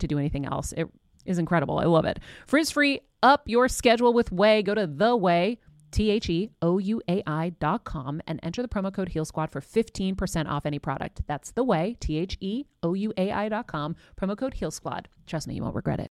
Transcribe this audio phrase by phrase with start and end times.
[0.00, 0.72] to do anything else.
[0.72, 0.88] It
[1.24, 1.78] is incredible.
[1.78, 2.18] I love it.
[2.46, 4.64] Frizz free, up your schedule with Ouai.
[4.64, 5.58] Go to the Ouai.
[5.90, 9.24] T H E O U A I dot com and enter the promo code Heal
[9.24, 11.22] Squad for 15% off any product.
[11.26, 14.70] That's the Ouai, T H E O U A I dot com, promo code Heal
[14.70, 15.08] Squad.
[15.26, 16.10] Trust me, you won't regret it.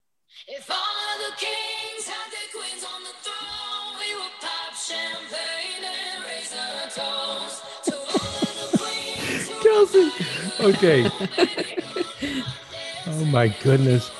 [0.47, 5.85] If all of the kings had their queens on the throne, we would pop champagne
[5.85, 9.49] and raise our toast to all of the queens.
[9.63, 10.11] Kelsey.
[10.59, 12.43] Okay.
[13.07, 14.11] oh my goodness.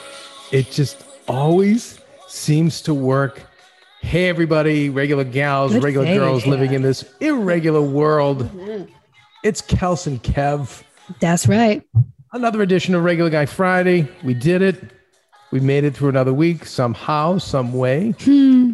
[0.52, 3.42] It just always seems to work.
[4.02, 8.44] Hey, everybody, regular gals, Good regular thing, girls living in this irregular world.
[8.44, 8.92] Mm-hmm.
[9.44, 10.84] It's Kels and Kev.
[11.20, 11.84] That's right.
[12.34, 14.08] Another edition of Regular Guy Friday.
[14.24, 14.92] We did it.
[15.52, 18.12] We made it through another week somehow, some way.
[18.20, 18.74] Hmm.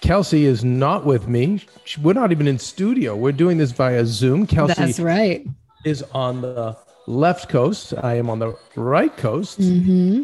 [0.00, 1.64] Kelsey is not with me.
[2.02, 3.14] We're not even in studio.
[3.14, 4.46] We're doing this via Zoom.
[4.48, 5.46] Kelsey That's right.
[5.84, 6.76] is on the
[7.06, 7.94] left coast.
[8.02, 9.60] I am on the right coast.
[9.60, 10.22] Mm-hmm.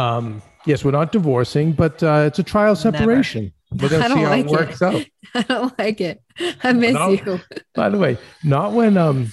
[0.00, 3.52] Um, yes, we're not divorcing, but uh, it's a trial separation.
[3.72, 4.50] We're going to see how like it it.
[4.50, 5.04] works out.
[5.34, 6.22] I don't like it.
[6.62, 7.10] I miss No.
[7.10, 7.40] you.
[7.74, 9.32] By the way, not when um,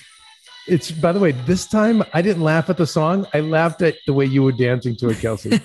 [0.68, 0.92] it's.
[0.92, 3.26] By the way, this time I didn't laugh at the song.
[3.34, 5.60] I laughed at the way you were dancing to it, Kelsey.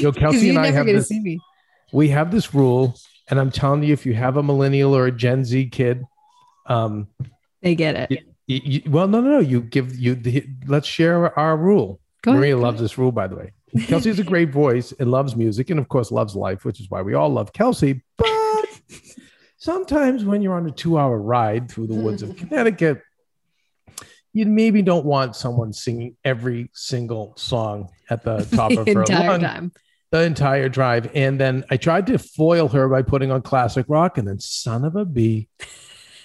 [0.00, 1.10] Yo, Kelsey and I have this-
[1.92, 2.94] we have this rule,
[3.28, 6.02] and I'm telling you, if you have a millennial or a Gen Z kid,
[6.66, 7.08] um,
[7.60, 8.24] They get it.
[8.46, 10.46] You, you, well, no, no, no, you give you the.
[10.66, 12.00] Let's share our rule.
[12.22, 12.62] Go Maria ahead.
[12.62, 13.52] loves this rule, by the way.
[13.86, 16.90] Kelsey has a great voice and loves music, and of course loves life, which is
[16.90, 18.02] why we all love Kelsey.
[18.16, 18.66] But
[19.56, 23.02] sometimes when you're on a two-hour ride through the woods of Connecticut,
[24.32, 29.00] you maybe don't want someone singing every single song at the top of the her
[29.00, 29.72] entire lung time.
[30.10, 31.10] the entire drive.
[31.14, 34.84] And then I tried to foil her by putting on classic rock, and then son
[34.84, 35.48] of a bee,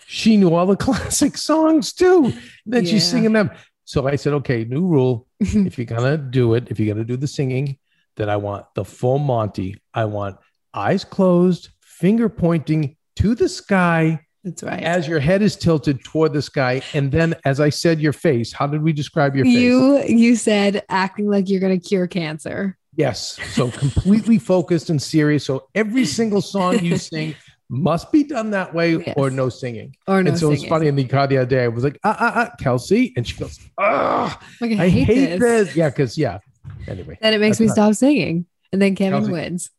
[0.10, 2.32] she knew all the classic songs too.
[2.66, 3.52] Then she's singing them.
[3.84, 5.28] So I said, okay, new rule.
[5.40, 7.78] if you're gonna do it, if you're gonna do the singing,
[8.16, 9.82] then I want the full Monty.
[9.94, 10.38] I want
[10.74, 14.82] eyes closed, finger pointing to the sky That's right.
[14.82, 16.82] as your head is tilted toward the sky.
[16.94, 18.54] And then, as I said, your face.
[18.54, 19.58] How did we describe your face?
[19.58, 22.78] you you said acting like you're gonna cure cancer.
[22.96, 23.40] Yes.
[23.52, 25.46] So completely focused and serious.
[25.46, 27.36] So every single song you sing
[27.70, 29.14] must be done that way Yes.
[29.18, 29.96] or no singing.
[30.08, 30.70] Or no and so it's singing.
[30.70, 31.64] funny in the car the other day.
[31.66, 33.14] I was like, ah, ah, ah, Kelsey.
[33.18, 35.76] And she goes, ah, Like, I hate, this.
[35.76, 35.90] Yeah.
[35.90, 36.40] Cause yeah.
[36.88, 37.18] Anyway.
[37.22, 38.46] Then it makes me not- stop singing.
[38.72, 39.72] And then Kevin Kelsey- wins.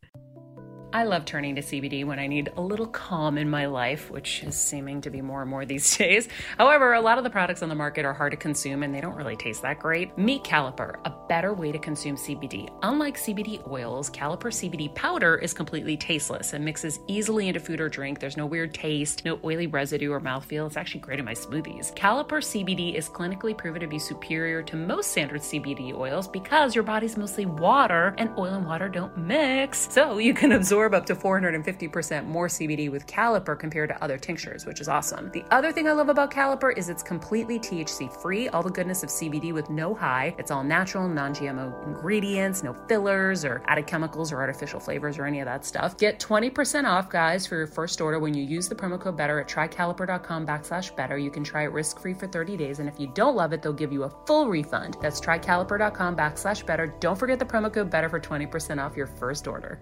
[0.90, 4.42] I love turning to CBD when I need a little calm in my life, which
[4.42, 6.28] is seeming to be more and more these days.
[6.56, 9.02] However, a lot of the products on the market are hard to consume and they
[9.02, 10.16] don't really taste that great.
[10.16, 12.70] Meet Caliper, a better way to consume CBD.
[12.82, 17.90] Unlike CBD oils, Caliper CBD powder is completely tasteless and mixes easily into food or
[17.90, 18.18] drink.
[18.18, 20.66] There's no weird taste, no oily residue or mouthfeel.
[20.66, 21.94] It's actually great in my smoothies.
[21.94, 26.84] Caliper CBD is clinically proven to be superior to most standard CBD oils because your
[26.84, 29.92] body's mostly water and oil and water don't mix.
[29.92, 34.66] So you can absorb up to 450% more CBD with Caliper compared to other tinctures,
[34.66, 35.30] which is awesome.
[35.32, 39.02] The other thing I love about Caliper is it's completely THC free, all the goodness
[39.02, 40.34] of CBD with no high.
[40.38, 45.26] It's all natural, non GMO ingredients, no fillers or added chemicals or artificial flavors or
[45.26, 45.96] any of that stuff.
[45.96, 49.40] Get 20% off, guys, for your first order when you use the promo code BETTER
[49.40, 51.18] at trycaliper.com backslash better.
[51.18, 53.62] You can try it risk free for 30 days, and if you don't love it,
[53.62, 54.96] they'll give you a full refund.
[55.00, 56.94] That's trycaliper.com backslash better.
[57.00, 59.80] Don't forget the promo code BETTER for 20% off your first order.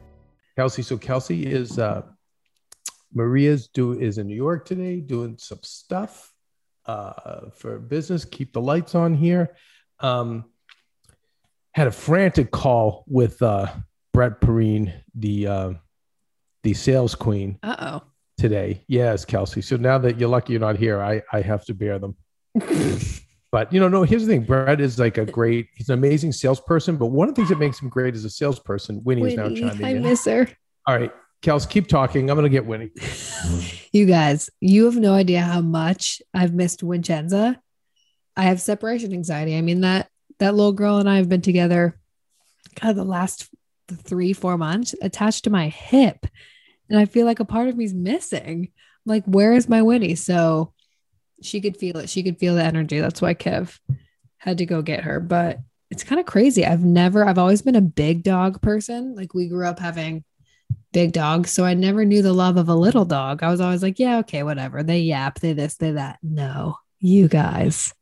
[0.56, 0.82] Kelsey.
[0.82, 2.02] So Kelsey is uh,
[3.12, 6.32] Maria's do is in New York today doing some stuff
[6.86, 8.24] uh, for business.
[8.24, 9.54] Keep the lights on here.
[10.00, 10.46] Um,
[11.72, 13.66] had a frantic call with uh,
[14.14, 15.72] Brett Perrine, the uh,
[16.62, 18.02] the sales queen Uh oh.
[18.38, 18.82] today.
[18.88, 19.60] Yes, Kelsey.
[19.60, 22.16] So now that you're lucky you're not here, I I have to bear them.
[23.56, 24.02] but you know, no.
[24.02, 25.68] Here's the thing: Brett is like a great.
[25.74, 26.98] He's an amazing salesperson.
[26.98, 29.48] But one of the things that makes him great as a salesperson, Winnie, is now
[29.48, 29.96] chiming I in.
[29.96, 30.46] I miss her.
[30.86, 31.10] All right,
[31.40, 32.28] Kels, keep talking.
[32.28, 32.90] I'm gonna get Winnie.
[33.92, 37.58] You guys, you have no idea how much I've missed Vincenza.
[38.36, 39.56] I have separation anxiety.
[39.56, 41.98] I mean that that little girl and I have been together,
[42.78, 43.48] God, the last
[43.90, 46.26] three four months, attached to my hip,
[46.90, 48.68] and I feel like a part of me's missing.
[49.06, 50.14] Like, where is my Winnie?
[50.14, 50.74] So
[51.42, 52.08] she could feel it.
[52.08, 53.00] She could feel the energy.
[53.00, 53.78] That's why Kev
[54.38, 55.20] had to go get her.
[55.20, 55.58] But
[55.90, 56.64] it's kind of crazy.
[56.64, 57.24] I've never.
[57.24, 59.14] I've always been a big dog person.
[59.14, 60.24] Like we grew up having
[60.92, 61.50] big dogs.
[61.50, 63.42] So I never knew the love of a little dog.
[63.42, 64.82] I was always like, yeah, okay, whatever.
[64.82, 66.18] They yap, they this, they that.
[66.22, 67.92] No, you guys,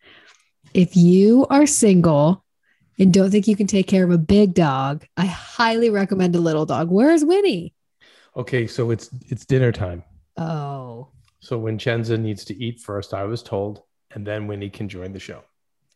[0.72, 2.44] if you are single
[2.98, 6.40] and don't think you can take care of a big dog, I highly recommend a
[6.40, 6.88] little dog.
[6.90, 7.74] Where's Winnie?
[8.36, 10.04] Okay, so it's it's dinner time.
[10.36, 11.08] Oh,
[11.44, 13.82] So Vincenza needs to eat first, I was told,
[14.12, 15.42] and then Winnie can join the show.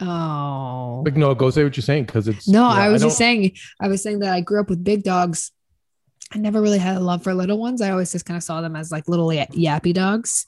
[0.01, 1.01] oh.
[1.05, 3.19] But no, go say what you're saying because it's No, yeah, I was don't- just
[3.19, 5.51] saying, I was saying that I grew up with big dogs.
[6.35, 7.81] I never really had a love for little ones.
[7.81, 10.45] I always just kind of saw them as like little ya- yappy dogs.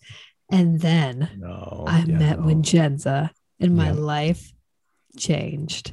[0.52, 2.46] And then No, I yeah, met no.
[2.48, 3.92] Vincenza and my Yeah.
[3.92, 4.52] life
[5.16, 5.92] changed.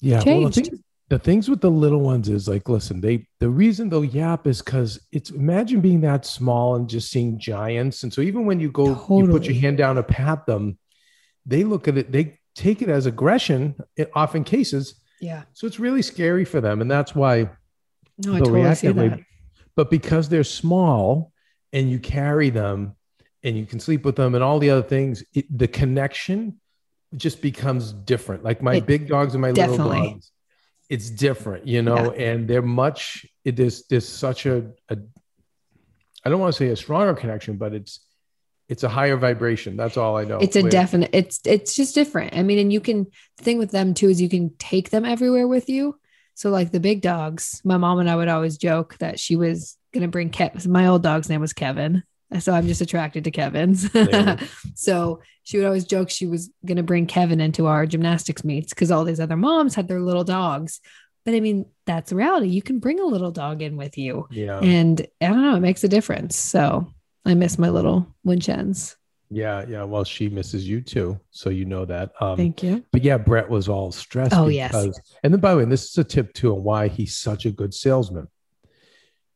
[0.00, 0.70] Yeah, well, the, changed.
[0.70, 4.46] thing, the things with the little ones is like, listen, they the reason they'll yap
[4.46, 8.02] is because it's imagine being that small and just seeing giants.
[8.04, 10.78] And so even when you go, you put your hand down to pat them,
[11.44, 14.94] they look at it, they take it as aggression, i- often cases.
[15.20, 15.42] Yeah.
[15.52, 17.50] So it's really scary for them, and that's why
[18.24, 19.08] No, I totally react see that way.
[19.08, 19.20] that.
[19.76, 21.32] But because they're small
[21.72, 22.94] and you carry them
[23.42, 26.60] and you can sleep with them and all the other things, it, the connection
[27.16, 28.42] just becomes different.
[28.42, 30.30] Like my It- big dogs and my little dogs,
[30.88, 34.98] it's different, you know, and they're much, it is, there's such a, a,
[36.24, 38.00] I don't want to say a stronger connection, but it's,
[38.68, 39.76] it's a higher vibration.
[39.76, 40.38] That's all I know.
[40.38, 42.34] It's a Where- definite, it's it's just different.
[42.34, 45.04] I mean, and you can the thing with them too is you can take them
[45.04, 45.98] everywhere with you.
[46.34, 49.76] So like the big dogs, my mom and I would always joke that she was
[49.92, 50.66] gonna bring Kev.
[50.66, 52.04] My old dog's name was Kevin.
[52.38, 53.88] So I'm just attracted to Kevin's.
[54.76, 58.90] So she would always joke she was gonna bring Kevin into our gymnastics meets because
[58.90, 60.80] all these other moms had their little dogs.
[61.24, 62.48] But I mean, that's the reality.
[62.48, 64.26] You can bring a little dog in with you.
[64.30, 64.58] Yeah.
[64.58, 66.36] And I don't know, it makes a difference.
[66.36, 66.86] So
[67.24, 68.96] I miss my little Winchens.
[69.30, 69.64] Yeah.
[69.66, 69.84] Yeah.
[69.84, 71.18] Well, she misses you too.
[71.30, 72.12] So you know that.
[72.20, 72.84] Um, Thank you.
[72.92, 74.34] But yeah, Brett was all stressed.
[74.34, 74.74] Oh, yes.
[75.22, 77.46] And then, by the way, and this is a tip too on why he's such
[77.46, 78.28] a good salesman.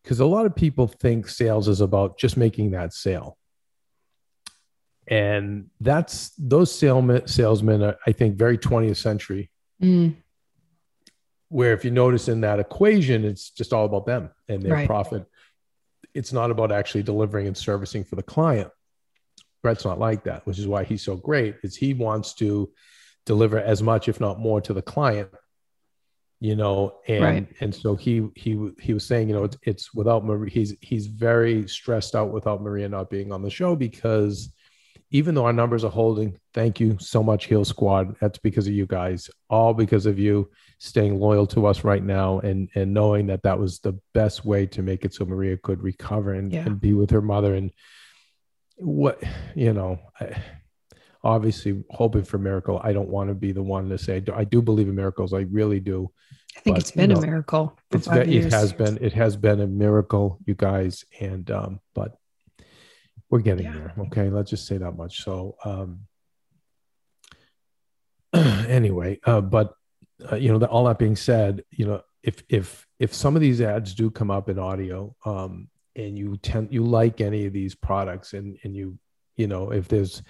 [0.02, 3.36] Because a lot of people think sales is about just making that sale.
[5.06, 9.50] And that's those salesmen, salesmen are, I think, very 20th century,
[9.82, 10.16] Mm,
[11.48, 14.86] where if you notice in that equation, it's just all about them and their Right.
[14.86, 15.24] profit.
[16.14, 18.70] It's not about actually delivering and servicing for the client.
[19.62, 21.56] Brett's not like that, which is why he's so great.
[21.62, 22.72] Is he wants to
[23.24, 25.30] deliver as much, if not more, to the client.
[26.40, 27.48] You know, and Right.
[27.60, 30.50] and so he he he was saying, you know, it's, it's without Maria.
[30.50, 34.52] He's he's very stressed out without Maria not being on the show because
[35.10, 38.14] even though our numbers are holding, thank you so much, Heal Squad.
[38.20, 42.38] That's because of you guys, all because of you staying loyal to us right now
[42.40, 45.82] and and knowing that that was the best way to make it so Maria could
[45.82, 46.66] recover and, Yeah.
[46.66, 47.72] and be with her mother and
[48.76, 49.20] what
[49.56, 49.98] you know.
[50.20, 50.40] I,
[51.28, 52.80] obviously, hoping for miracle.
[52.82, 55.34] I don't want to be the one to say I do believe in miracles.
[55.34, 56.10] I really do.
[56.56, 57.78] I think But, it's been you a miracle.
[57.90, 62.16] It's ve- it has been it has been a miracle, you guys, and um, but
[63.28, 63.74] we're getting Yeah.
[63.78, 63.92] there.
[64.06, 65.22] Okay, let's just say that much.
[65.22, 66.00] So um,
[68.34, 69.74] anyway, uh, but
[70.32, 73.42] uh, you know, that, all that being said, you know, if if if some of
[73.42, 77.52] these ads do come up in audio, um, and you tend you like any of
[77.52, 78.98] these products, and and you
[79.36, 80.22] you know, if there's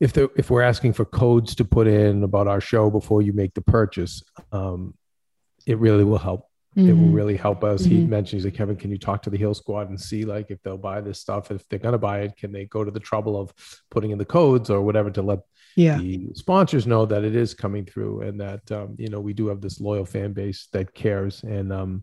[0.00, 3.32] if there if we're asking for codes to put in about our show before you
[3.32, 4.22] make the purchase,
[4.52, 4.94] um,
[5.66, 7.14] it really will help it will Mhm.
[7.14, 7.84] really help us.
[7.84, 8.08] He Mhm.
[8.08, 10.60] mentioned, he's like, Kevin, can you talk to the Heal Squad and see like if
[10.62, 11.52] they'll buy this stuff?
[11.52, 13.54] If they're gonna buy it, can they go to the trouble of
[13.92, 15.38] putting in the codes or whatever to let
[15.76, 15.98] Yeah.
[15.98, 19.46] the sponsors know that it is coming through and that um, you know we do
[19.46, 21.44] have this loyal fan base that cares.
[21.44, 22.02] And um,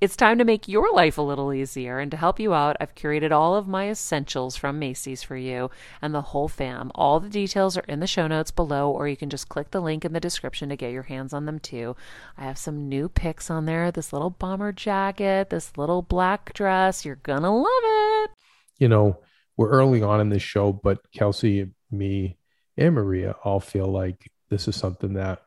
[0.00, 1.98] it's time to make your life a little easier.
[1.98, 5.70] And to help you out, I've curated all of my essentials from Macy's for you
[6.00, 6.90] and the whole fam.
[6.94, 9.80] All the details are in the show notes below, or you can just click the
[9.80, 11.96] link in the description to get your hands on them too.
[12.38, 17.04] I have some new picks on there this little bomber jacket, this little black dress.
[17.04, 18.30] You're gonna love it.
[18.78, 19.18] you know,
[19.56, 22.38] we're early on in this show, but Kelsey, me,
[22.76, 25.42] and Maria all feel like this is something that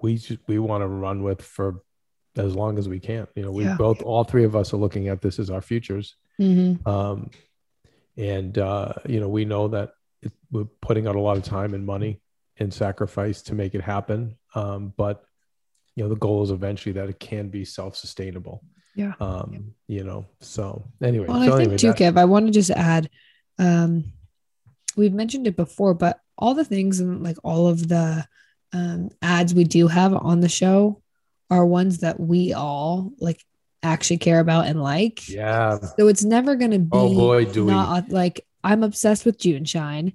[0.00, 1.82] we just, we want to run with for
[2.36, 3.26] as long as we can.
[3.34, 3.76] You know, we Yeah.
[3.76, 6.16] both, all three of us are looking at this as our futures.
[6.40, 6.84] Mhm.
[6.86, 7.30] Um,
[8.16, 11.74] and, uh, you know, we know that it, we're putting out a lot of time
[11.74, 12.20] and money
[12.58, 14.36] and sacrifice to make it happen.
[14.54, 15.24] Um, but,
[15.96, 18.62] you know, the goal is eventually that it can be self sustainable.
[18.96, 19.14] Yeah.
[19.20, 22.46] Um, you know, so anyway, Well, so I anyway, think too, that- Kev, I want
[22.46, 23.10] to just add,
[23.58, 24.12] um,
[24.96, 28.26] we've mentioned it before, but all the things and like all of the
[28.72, 31.00] um, ads we do have on the show
[31.50, 33.40] are ones that we all like
[33.82, 35.28] actually care about and like.
[35.28, 35.78] yeah.
[35.98, 37.72] So it's never going to be Oh, boy, do we.
[37.72, 40.14] like I'm obsessed with June Shine,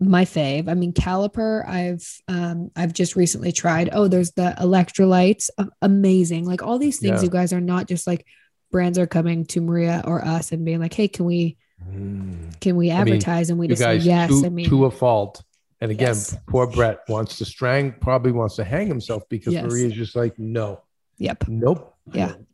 [0.00, 0.68] my fave.
[0.68, 1.66] I mean, Caliper.
[1.68, 3.90] I've um I've just recently tried.
[3.92, 5.50] Oh, there's the electrolytes,
[5.82, 6.46] amazing.
[6.46, 7.24] Like all these things, Yeah.
[7.24, 8.26] you guys are not just like
[8.72, 11.56] brands are coming to Maria or us and being like, hey, can we
[11.88, 12.58] Mm.
[12.58, 13.50] can we I mean, advertise?
[13.50, 14.42] and we just guys say yes.
[14.42, 15.44] I mean, to a fault
[15.80, 16.36] and again Yes.
[16.46, 19.64] poor brett wants to strang probably wants to hang himself because Yes.
[19.64, 20.82] maria's just like no
[21.18, 22.28] yep, nope I Yeah.
[22.28, 22.46] don't-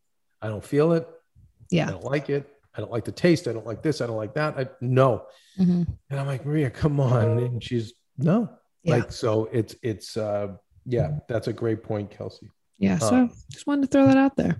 [0.42, 1.06] i don't feel it
[1.70, 1.88] Yeah.
[1.88, 4.16] i don't like it i don't like the taste i don't like this i don't
[4.16, 5.26] like that I, no
[5.58, 5.86] Mhm.
[6.10, 8.48] and i'm like maria come on and she's no
[8.82, 8.96] Yeah.
[8.96, 10.48] like so it's it's uh
[10.84, 12.48] yeah that's a great point kelsey
[12.78, 12.98] yeah.
[12.98, 14.56] So Um, just wanted to throw that out there.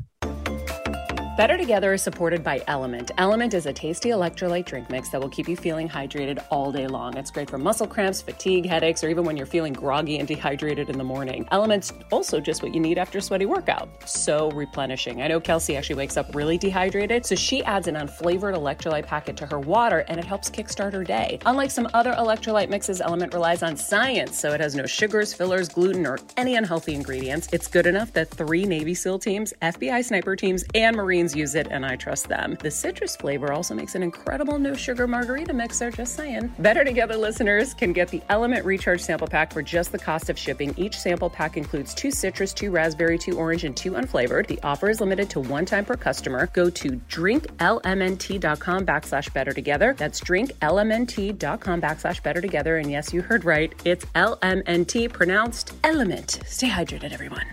[1.35, 3.11] Better Together is supported by Element.
[3.17, 6.87] Element is a tasty electrolyte drink mix that will keep you feeling hydrated all day
[6.87, 7.17] long.
[7.17, 10.91] It's great for muscle cramps, fatigue, headaches, or even when you're feeling groggy and dehydrated
[10.91, 11.49] in the morning.
[11.51, 13.89] Element's also just what you need after a sweaty workout.
[14.05, 15.23] So replenishing.
[15.23, 19.35] I know Kelsey actually wakes up really dehydrated, so she adds an unflavored electrolyte packet
[19.39, 21.39] to her water and it helps kickstart her day.
[21.47, 25.71] Unlike some other electrolyte mixes, Element relies on science, so it has no sugars, fillers,
[25.71, 27.49] gluten, or any unhealthy ingredients.
[27.55, 31.69] It's good enough that three Navy SEAL teams, FBI sniper teams, and Marines use it,
[31.71, 32.57] and I trust them.
[32.61, 36.53] The citrus flavor also makes an incredible no sugar margarita mixer, just saying.
[36.59, 40.39] Better Together listeners can get the Element Recharge sample pack for just the cost of
[40.39, 40.75] shipping.
[40.77, 44.47] Each sample pack includes two citrus, two raspberry, two orange, and two unflavored.
[44.47, 46.49] The offer is limited to one time per customer.
[46.53, 49.95] Go to drinklmnt.com backslash better together.
[49.97, 52.77] That's drinklmnt.com backslash better together.
[52.77, 53.73] And yes, you heard right.
[53.85, 56.41] It's LMNT pronounced element.
[56.47, 57.47] Stay hydrated, everyone.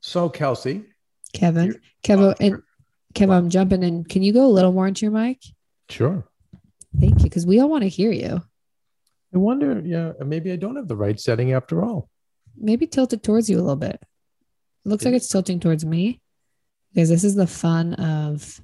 [0.00, 0.84] so kelsey
[1.34, 2.62] Kevin, Kevin, and
[3.14, 4.04] Kevin, I'm jumping in.
[4.04, 5.38] Can you go a little more into your mic?
[5.90, 6.24] sure
[6.98, 8.40] Thank you, because we all want to hear you.
[9.34, 12.08] i wonder yeah maybe i don't have the right setting after all
[12.56, 13.96] maybe tilt it towards you a little bit.
[14.00, 16.20] It looks like it's tilting towards me
[16.92, 18.60] because this is the fun of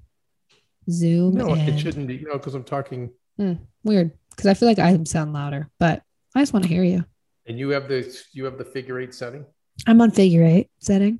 [0.89, 1.35] Zoom.
[1.35, 4.69] no and, it shouldn't be you know because i'm talking Hmm, weird because I feel
[4.69, 6.03] like I sound louder, but
[6.35, 7.05] I just want to hear you.
[7.47, 8.01] and you have the
[8.33, 9.45] you have the figure eight setting
[9.87, 11.19] I'm on figure eight setting.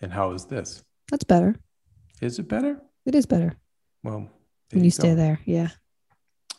[0.00, 0.82] And how is this?
[1.10, 1.56] That's better.
[2.20, 2.80] Is it better?
[3.06, 3.56] It is better
[4.02, 4.28] Well,
[4.72, 5.40] when you stay there.
[5.44, 5.68] Yeah.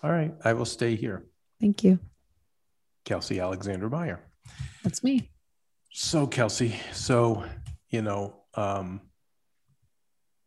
[0.01, 1.25] All right, I will stay here.
[1.59, 1.99] Thank you.
[3.05, 4.21] Kelsey Alexander Meyer.
[4.83, 5.29] That's me.
[5.91, 7.43] So Kelsey, so
[7.89, 9.01] you know, um,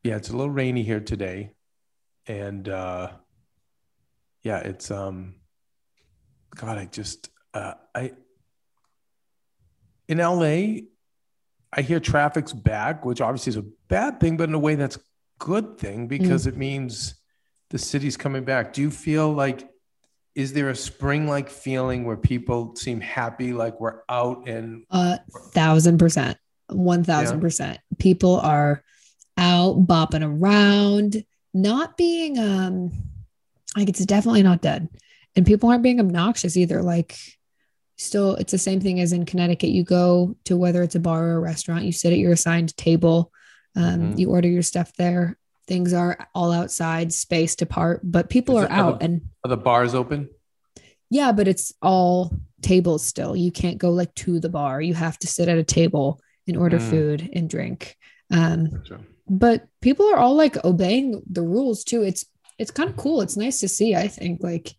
[0.02, 1.52] yeah, it's a little rainy here today,
[2.26, 3.11] and uh,
[4.42, 5.34] yeah, it's um,
[6.54, 8.12] God, I just uh, I
[10.08, 10.82] in LA,
[11.73, 14.97] I hear traffic's back, which obviously is a bad thing, but in a way that's
[14.97, 15.00] a
[15.38, 17.14] good thing because it means
[17.71, 18.73] the city's coming back.
[18.73, 19.69] Do you feel like
[20.35, 25.21] is there a spring like feeling where people seem happy like we're out and A
[25.52, 26.38] thousand percent,
[26.69, 27.79] one thousand percent.
[27.99, 28.83] People are
[29.37, 32.93] out bopping around, not being um
[33.76, 34.88] like it's definitely not dead.
[35.35, 36.83] And people aren't being obnoxious either.
[36.83, 37.19] Like
[37.96, 39.70] still it's the same thing as in Connecticut.
[39.70, 42.76] You go to whether it's a bar or a restaurant, you sit at your assigned
[42.76, 43.30] table,
[43.76, 44.18] um, Mhm.
[44.18, 45.37] you order your stuff there.
[45.68, 49.20] Things are all outside, spaced apart, but people Is are it- are the- out and
[49.44, 50.28] are the bars open?
[51.11, 52.32] yeah, but it's all
[52.62, 53.37] tables still.
[53.37, 54.80] You can't go like to the bar.
[54.80, 56.90] You have to sit at a table and order Mm.
[56.90, 57.96] food and drink.
[58.30, 58.82] Um,
[59.28, 62.02] but people are all like obeying the rules too.
[62.02, 62.25] It's
[62.58, 63.22] it's kind of cool.
[63.22, 63.94] It's nice to see.
[63.96, 64.75] I think like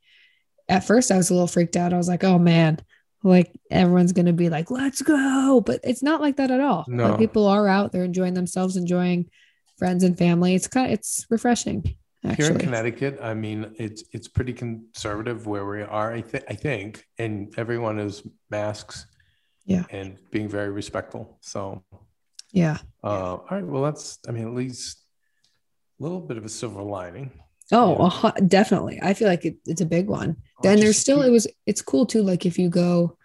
[0.70, 1.92] at first I was a little freaked out.
[1.92, 2.80] I was like, oh man,
[3.24, 5.62] like everyone's gonna be like, let's go.
[5.66, 6.86] But it's not like that at all.
[6.88, 7.10] No.
[7.10, 7.92] Like, people are out.
[7.92, 9.30] They're enjoying themselves, enjoying
[9.78, 10.54] friends and family.
[10.56, 11.96] It's kind of it's refreshing.
[12.38, 16.14] Here in Connecticut, I mean, it's it's pretty conservative where we are.
[16.14, 19.08] I think I think, and everyone is masks.
[19.66, 19.84] Yeah.
[19.92, 21.38] and being very respectful.
[21.40, 21.84] So,
[22.52, 22.80] yeah.
[23.02, 23.66] uh, all right.
[23.66, 24.98] Well, that's I mean, at least
[26.00, 27.32] a little bit of a silver lining.
[27.72, 28.10] Oh, Yeah.
[28.32, 29.00] hu- definitely.
[29.02, 30.36] I feel like it, it's a big one.
[30.64, 32.22] Oh, then there's still it was it's cool too.
[32.24, 33.18] Like if you go,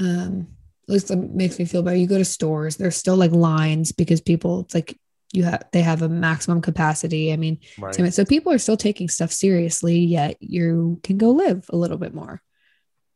[0.00, 0.48] um,
[0.88, 1.96] at least it makes me feel better.
[1.96, 4.98] You go to stores, there's still like lines because people it's like
[5.32, 7.32] you have they have a maximum capacity.
[7.32, 7.94] I mean, Right.
[7.94, 9.98] so- so people are still taking stuff seriously.
[10.00, 12.42] Yet you can go live a little bit more.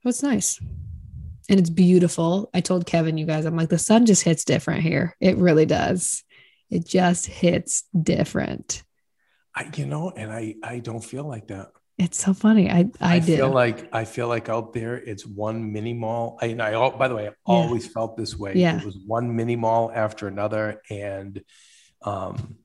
[0.02, 0.60] So it's nice.
[1.50, 2.48] And it's beautiful.
[2.54, 5.14] I told Kevin, you guys, I'm like, the sun just hits different here.
[5.20, 6.22] It really does.
[6.70, 8.82] It just hits different.
[9.54, 11.68] I, you know, and I I don't feel like that.
[11.96, 12.70] It's so funny.
[12.70, 13.38] I I, did.
[13.38, 16.38] feel like I feel like out there it's one mini mall.
[16.42, 18.54] I, and I by the way, I always felt this way.
[18.56, 18.78] Yeah.
[18.78, 21.40] It was one mini mall after another, and
[22.02, 22.56] um,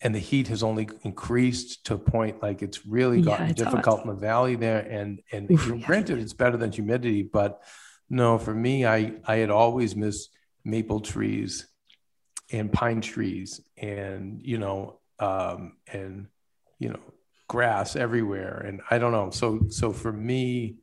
[0.00, 3.60] and the heat has only increased to a point like it's really Yeah, gotten it's
[3.62, 3.70] hot.
[3.72, 4.78] difficult in the valley there.
[4.78, 5.84] And and Oof, yeah.
[5.84, 7.60] granted, it's better than humidity, but
[8.08, 10.30] no, for me, I I had always missed
[10.64, 11.66] maple trees
[12.52, 16.28] and pine trees, and you know, um, and
[16.78, 17.00] you know
[17.48, 20.76] grass everywhere and i don't know so so for me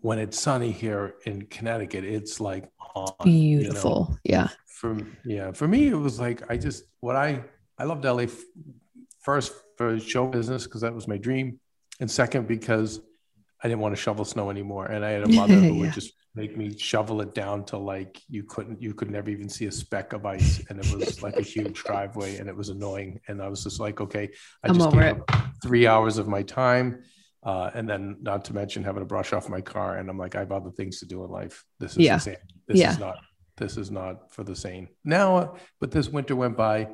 [0.00, 3.62] when it's sunny here in connecticut it's like on, you know.
[3.64, 4.18] beautiful.
[4.24, 4.48] Yeah.
[4.66, 7.42] for yeah for me it was like i just what i
[7.78, 8.36] i loved la f-
[9.20, 11.60] first for show business because that was my dream
[12.00, 13.00] and second because
[13.62, 15.80] i didn't want to shovel snow anymore and i had a mother who Yeah.
[15.80, 19.48] would just make me shovel it down to like you couldn't you could never even
[19.48, 22.68] see a speck of ice and it was like a huge driveway and it was
[22.68, 24.26] annoying and i was just like okay
[24.62, 25.30] i I'm just gave up
[25.64, 27.02] three hours of my time
[27.50, 30.34] uh, and then not to mention having to brush off my car and i'm like
[30.36, 32.14] i have other things to do in life this is Yeah.
[32.14, 32.36] insane
[32.68, 32.92] this Yeah.
[32.92, 33.16] is not
[33.56, 36.88] this is not for the sane now but this winter went by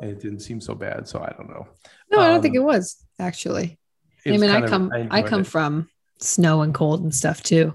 [0.00, 1.66] and it didn't seem so bad so i don't know
[2.10, 2.84] No, I don't think Um, it was
[3.18, 3.78] actually.
[4.24, 4.86] It I mean, I kind of- come
[5.18, 5.46] I, come it.
[5.54, 5.72] from
[6.20, 7.66] snow and cold and stuff too.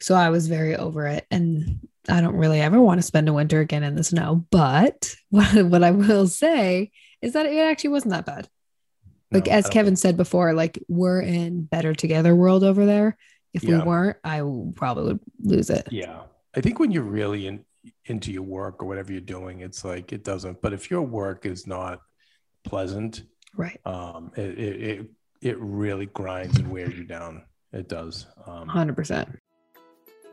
[0.00, 3.32] So I was very over it and I don't really ever want to spend a
[3.32, 7.90] winter again in the snow, but what, what I will say is that it actually
[7.90, 8.48] wasn't that bad.
[9.30, 13.16] Like No, as Kevin said before, like we're in better together world over there.
[13.52, 13.78] If Yeah.
[13.78, 14.40] we weren't, I
[14.74, 15.88] probably would lose it.
[15.90, 16.22] Yeah.
[16.56, 17.64] I think when you're really in,
[18.06, 20.62] into your work or whatever you're doing, it's like it doesn't.
[20.62, 22.00] But if your work is not
[22.64, 23.22] pleasant,
[23.54, 23.80] Right.
[23.84, 27.42] um, it, it, it, it really grinds and wears you down.
[27.72, 28.26] It does.
[28.46, 29.36] Um, 100%.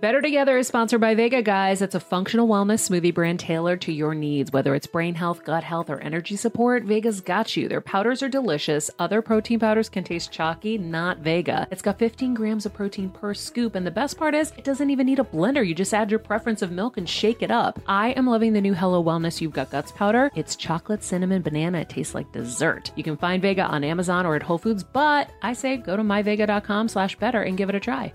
[0.06, 1.82] Better Together is sponsored by Vega, guys.
[1.82, 4.52] It's a functional wellness smoothie brand tailored to your needs.
[4.52, 7.68] Whether it's brain health, gut health, or energy support, Vega's got you.
[7.68, 8.91] Their powders are delicious.
[9.00, 11.68] Other protein powders can taste chalky, not Vega.
[11.72, 14.91] It's got 15 grams of protein per scoop, and the best part is it doesn't
[14.91, 15.65] even need a blender.
[15.65, 17.80] You just add your preference of milk and shake it up.
[17.88, 20.30] I am loving the new Hello Wellness You've Got Guts powder.
[20.36, 21.80] It's chocolate, cinnamon, banana.
[21.80, 22.91] It tastes like dessert.
[22.96, 26.04] You can find Vega on Amazon or at Whole Foods, but I say go to
[26.04, 28.13] myvega.com slash better and give it a try.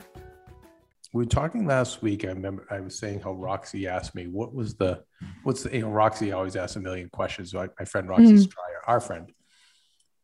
[1.12, 2.24] We were talking last week.
[2.24, 5.02] I remember I was saying how Roxy asked me what was the
[5.42, 7.52] what's the you know Roxy always asks a million questions.
[7.52, 8.90] Like my friend Roxy Stryer, mm-hmm.
[8.90, 9.32] our friend,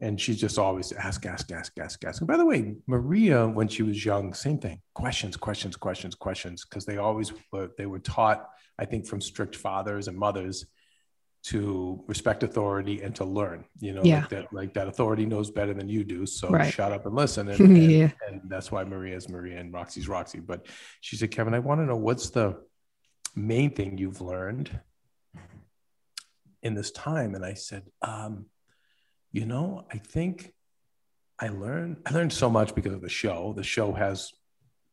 [0.01, 2.21] and she just always ask, ask, ask, ask, ask.
[2.21, 6.65] And by the way, Maria, when she was young, same thing: questions, questions, questions, questions,
[6.65, 7.71] because they always were.
[7.77, 10.67] They were taught, I think, from strict fathers and mothers
[11.47, 13.65] to respect authority and to learn.
[13.79, 14.21] You know, Yeah.
[14.21, 16.27] like that, like that authority knows better than you do.
[16.27, 16.73] So Right.
[16.73, 17.49] shut up and listen.
[17.49, 18.11] And, and, Yeah.
[18.27, 20.41] and that's why Maria is Maria and Roxy's Roxy.
[20.41, 20.67] But
[21.01, 22.61] she said, Kevin, I want to know what's the
[23.37, 24.81] main thing you've learned
[26.63, 27.37] in this time?
[27.37, 28.47] And I said, um,
[29.31, 30.53] you know, I think
[31.39, 33.53] I learned I learned so much because of the show.
[33.53, 34.33] The show has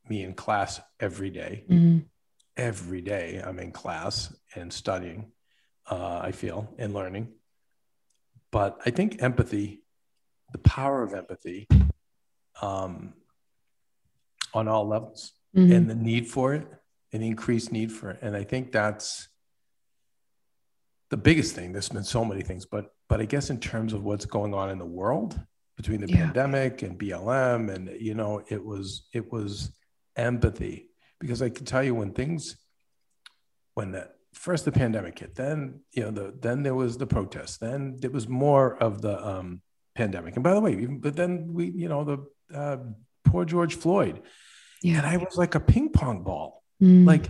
[0.07, 1.65] me in class every day.
[1.69, 2.05] Mhm.
[2.57, 5.31] Every day I'm in class and studying.
[5.89, 7.33] Uh, I feel in learning.
[8.51, 9.83] But I think empathy,
[10.51, 11.67] the power of empathy,
[12.61, 13.13] um,
[14.53, 15.75] on all levels, Mhm.
[15.75, 16.67] and the need for it,
[17.11, 19.27] an increased need for it, and I think that's
[21.09, 21.71] the biggest thing.
[21.73, 24.69] There's been so many things, but but I guess in terms of what's going on
[24.71, 25.39] in the world
[25.75, 26.25] between the Yeah.
[26.25, 29.71] pandemic and BLM, and you know, it was it was
[30.15, 32.57] empathy because I can tell you when things
[33.73, 37.59] when the first the pandemic hit, then you know the then there was the protest,
[37.59, 39.61] then it was more of the um,
[39.95, 42.77] pandemic, and by the way, even, but then we you know the uh,
[43.23, 44.21] poor George Floyd,
[44.81, 44.97] yeah.
[44.97, 47.05] and I was like a ping pong ball Mm.
[47.05, 47.29] like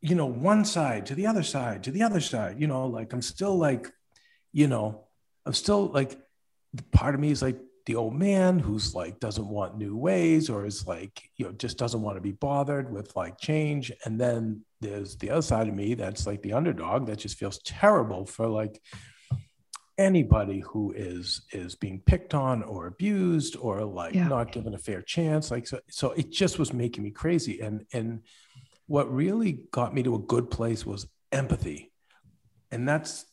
[0.00, 3.12] you know one side to the other side to the other side you know like
[3.12, 3.90] i'm still like
[4.52, 5.04] you know
[5.46, 6.18] i'm still like
[6.90, 10.66] part of me is like the old man who's like doesn't want new ways or
[10.66, 14.62] is like you know just doesn't want to be bothered with like change and then
[14.82, 18.46] there's the other side of me that's like the underdog that just feels terrible for
[18.48, 18.80] like
[19.98, 24.26] anybody who is is being picked on or abused or like Yeah.
[24.28, 25.50] not given a fair chance.
[25.50, 27.60] Like so so it just was making me crazy.
[27.60, 28.22] And and
[28.86, 31.92] what really got me to a good place was empathy.
[32.70, 33.24] And that's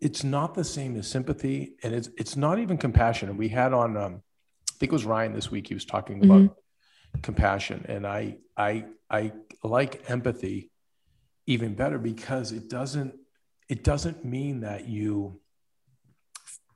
[0.00, 1.76] it's not the same as sympathy.
[1.82, 3.28] And it's it's not even compassion.
[3.28, 4.22] And we had on um
[4.70, 6.56] i think it was ryan this week he was talking about
[7.22, 7.84] compassion.
[7.88, 10.70] And i i i like empathy
[11.46, 13.14] even better because it doesn't
[13.68, 15.40] it doesn't mean that you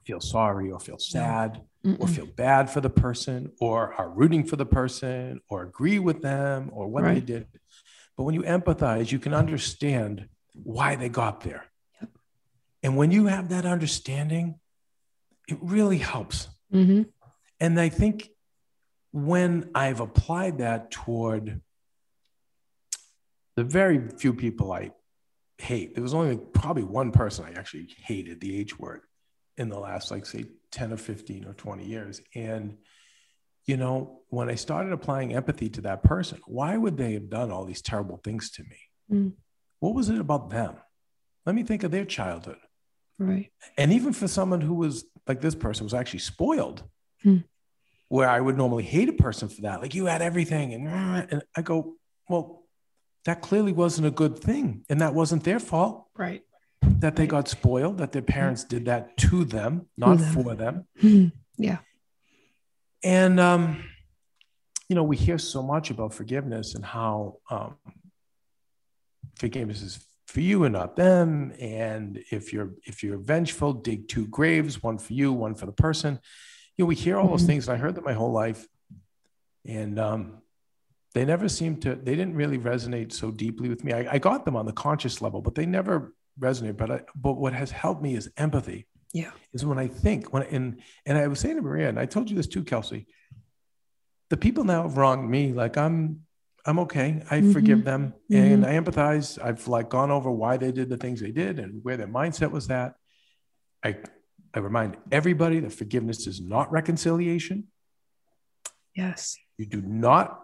[0.04, 2.08] feel sorry or feel sad or Mm-mm.
[2.08, 6.70] feel bad for the person or are rooting for the person or agree with them
[6.72, 7.46] or what they did.
[8.16, 11.64] But when you empathize, you can understand why they got there.
[12.82, 14.58] And when you have that understanding,
[15.46, 16.48] it really helps.
[16.72, 17.12] Mhm.
[17.60, 18.30] And I think
[19.12, 21.60] when I've applied that toward
[23.58, 24.92] the very few people I
[25.58, 29.00] hate, there was only probably one person I actually hated the H word
[29.56, 32.20] in the last, like, say, 10 or 15 or 20 years.
[32.36, 32.76] And,
[33.66, 37.50] you know, when I started applying empathy to that person, why would they have done
[37.50, 38.78] all these terrible things to me?
[39.12, 39.32] Mm.
[39.80, 40.76] What was it about them?
[41.44, 42.58] Let me think of their childhood
[43.18, 43.50] Right.
[43.76, 46.84] and even for someone who was like this person was actually spoiled
[47.24, 47.38] Hmm.
[48.08, 50.86] where i would normally hate a person for that like you had everything and,
[51.32, 51.96] and i go
[52.28, 52.62] well
[53.24, 56.42] that clearly wasn't a good thing and that wasn't their fault Right.
[56.82, 61.32] that they got spoiled that their parents did that to them not for them Mhm.
[61.56, 61.78] Yeah.
[63.02, 63.84] and um,
[64.88, 67.76] you know, we hear so much about forgiveness and how um,
[69.36, 71.52] forgiveness is for you and not them.
[71.60, 75.72] And if you're if you're vengeful, dig two graves, one for you, one for the
[75.72, 76.18] person.
[76.76, 77.46] You know, we hear all those Mhm.
[77.46, 78.66] things, and I heard them my whole life,
[79.66, 80.38] and um,
[81.14, 81.94] they never seemed to.
[81.94, 83.92] They didn't really resonate so deeply with me.
[83.92, 87.34] I, I got them on the conscious level, but they never resonated But I, but
[87.34, 89.32] what has helped me is empathy Yeah.
[89.52, 92.30] is when I think when and and I was saying to Maria, and I told
[92.30, 93.06] you this too, Kelsey.
[94.30, 95.52] The people now have wronged me.
[95.52, 96.20] Like I'm,
[96.66, 97.22] I'm okay.
[97.30, 97.52] I Mhm.
[97.54, 99.42] forgive them and I empathize.
[99.42, 102.50] I've like gone over why they did the things they did and where their mindset
[102.50, 102.94] was at.
[103.82, 103.96] I,
[104.52, 107.68] I remind everybody that forgiveness is not reconciliation.
[108.94, 109.36] Yes.
[109.56, 110.40] You do not,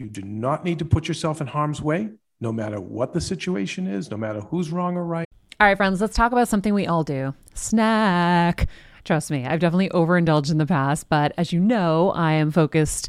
[0.00, 3.86] you do not need to put yourself in harm's way, no matter what the situation
[3.86, 5.26] is, no matter who's wrong or right.
[5.60, 8.68] All right, friends, let's talk about something we all do snack.
[9.04, 13.08] Trust me, I've definitely overindulged in the past, but as you know, I am focused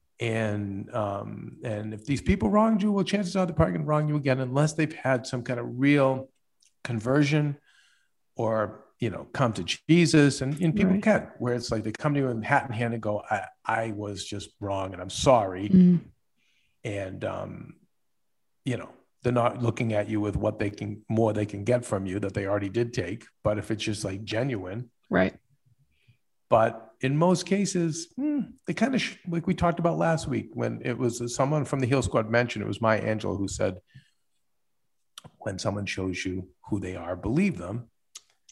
[0.21, 3.87] And um, and if these people wronged you, well, chances are they're probably going to
[3.87, 6.29] wrong you again unless they've had some kind of real
[6.83, 7.57] conversion
[8.35, 11.03] or you know come to jesus and, and people Right.
[11.03, 13.41] can where it's like they come to you in hat in hand and go i
[13.65, 15.99] i was just wrong and i'm sorry Mm,
[16.83, 17.73] and um
[18.65, 18.89] you know
[19.21, 22.19] they're not looking at you with what they can more they can get from you
[22.19, 25.35] that they already did take but if it's just like genuine right.
[26.51, 30.49] But in most cases hmm, they kind of sh- like we talked about last week
[30.53, 33.77] when it was someone from the heal squad mentioned it was maya angelou who said
[35.39, 37.87] when someone shows you who they are believe them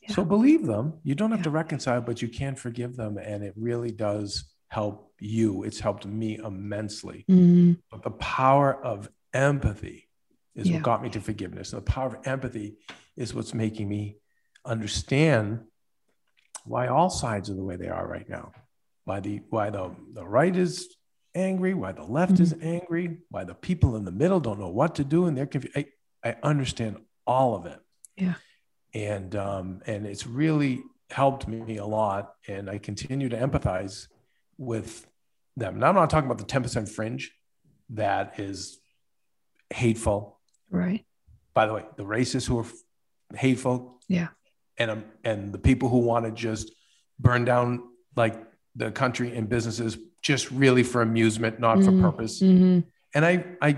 [0.02, 0.14] Yeah.
[0.16, 1.52] so believe them you don't have Yeah.
[1.52, 4.30] to reconcile but you can forgive them and it really does
[4.70, 10.08] help you it's helped me immensely Mm, but the power of empathy
[10.56, 10.76] is Yeah.
[10.78, 11.72] what got me to forgiveness.
[11.74, 12.78] And the power of empathy
[13.16, 14.18] is what's making me
[14.66, 15.66] understand
[16.70, 18.52] why all sides are the way they are right now.
[19.06, 20.88] Why the why the, the right is
[21.34, 24.94] angry, why the left is angry, why the people in the middle don't know what
[24.96, 25.76] to do and they're confused.
[25.76, 25.86] I,
[26.24, 27.80] I understand all of it.
[28.16, 28.36] Yeah.
[28.94, 32.34] And um, and it's really helped me a lot.
[32.48, 34.06] And I continue to empathize
[34.60, 35.08] with
[35.58, 35.80] them.
[35.80, 37.32] Now I'm not talking about the 10% fringe
[37.92, 38.80] that is
[39.72, 40.40] hateful.
[40.70, 41.04] right.
[41.56, 42.66] By the way, the racists who are
[43.36, 44.00] hateful.
[44.08, 44.28] Yeah.
[44.80, 46.72] And um, and the people who want to just
[47.20, 47.84] burn down
[48.16, 48.36] like
[48.76, 52.02] the country and businesses just really for amusement, not for Mhm.
[52.02, 52.42] purpose.
[52.42, 52.86] Mhm.
[53.14, 53.78] And I I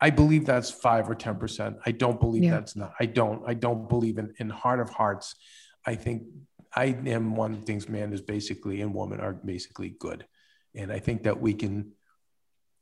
[0.00, 1.76] I believe that's five or ten percent.
[1.86, 2.52] I don't believe Yeah.
[2.52, 2.92] that's not.
[2.98, 3.42] I don't.
[3.46, 5.34] I don't believe in in heart of hearts.
[5.86, 6.24] I think
[6.74, 10.26] I am one of things man is basically and woman are basically good,
[10.74, 11.92] and I think that we can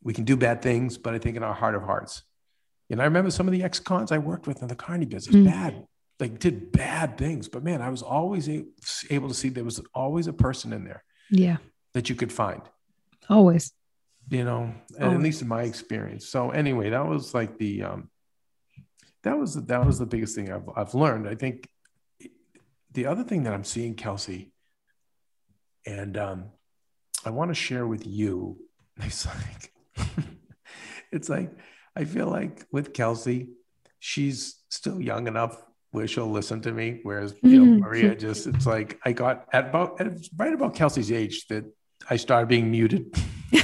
[0.03, 2.23] we can do bad things, but I think in our heart of hearts.
[2.89, 5.45] And I remember some of the ex-cons I worked with in the carny business, Mm.
[5.45, 5.87] bad,
[6.21, 7.49] like did bad things.
[7.49, 8.65] But man, I was always a-
[9.11, 11.59] able to see there was always a person in there Yeah.
[11.95, 12.63] that you could find
[13.29, 13.73] Always.
[14.31, 15.11] you know Oh.
[15.13, 18.11] at least in my experience so anyway that was like the um
[19.23, 21.69] that was that was the biggest thing i've, I've learned i think
[22.93, 24.53] the other thing that i'm seeing kelsey
[25.87, 26.51] and um
[27.25, 28.59] i want to share with you
[28.99, 29.73] it's like
[31.13, 31.51] it's like
[31.97, 33.51] i feel like with kelsey
[33.99, 35.57] she's still young enough
[35.91, 37.81] where she'll listen to me whereas you know Mhm.
[37.81, 41.65] maria just it's like i got at about at right about kelsey's age that
[42.11, 43.07] i started being muted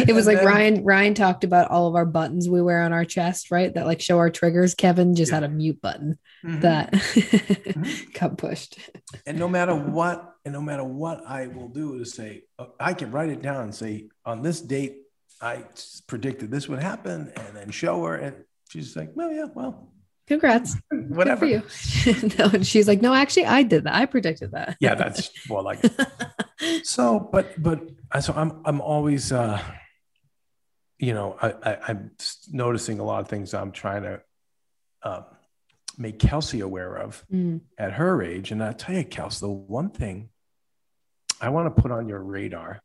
[0.00, 2.82] It was And like then- Ryan Ryan talked about all of our buttons we wear
[2.82, 3.72] on our chest, right?
[3.74, 4.74] That like show our triggers.
[4.74, 5.36] Kevin just Yeah.
[5.36, 6.60] had a mute button Mhm.
[6.60, 8.10] that Mm-hmm.
[8.18, 8.78] got pushed.
[9.26, 12.94] and no matter what and no matter what i will do to say uh, i
[12.94, 14.98] can write it down and say on this date
[15.40, 15.64] I
[16.06, 18.36] predicted this would happen and then show her and
[18.70, 19.92] she's like well yeah well
[20.28, 20.76] Congrats.
[20.90, 21.62] whatever you.
[22.38, 23.94] no, and she's like, no, actually, I did that.
[23.94, 24.76] I predicted that.
[24.80, 25.80] yeah that's more like
[26.84, 27.80] so but but
[28.12, 29.60] I- so i'm i'm always uh
[30.98, 32.10] you know i, I i'm
[32.50, 34.20] noticing a lot of things i'm trying to
[35.02, 35.22] uh,
[35.96, 38.50] make kelsey aware of Mm, at her age.
[38.52, 40.28] And I tell you, Kelsey, the one thing
[41.40, 42.80] I want to put on your radar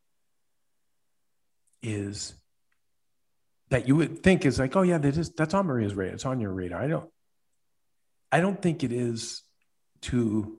[1.82, 2.34] is
[3.70, 6.14] that you would think is like, oh yeah, that is that's on Maria's radar.
[6.14, 6.80] It's on your radar.
[6.82, 7.10] I don't
[8.34, 9.42] I don't think it is
[10.02, 10.58] to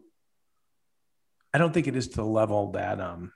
[1.53, 3.33] I don't think it is to the level that um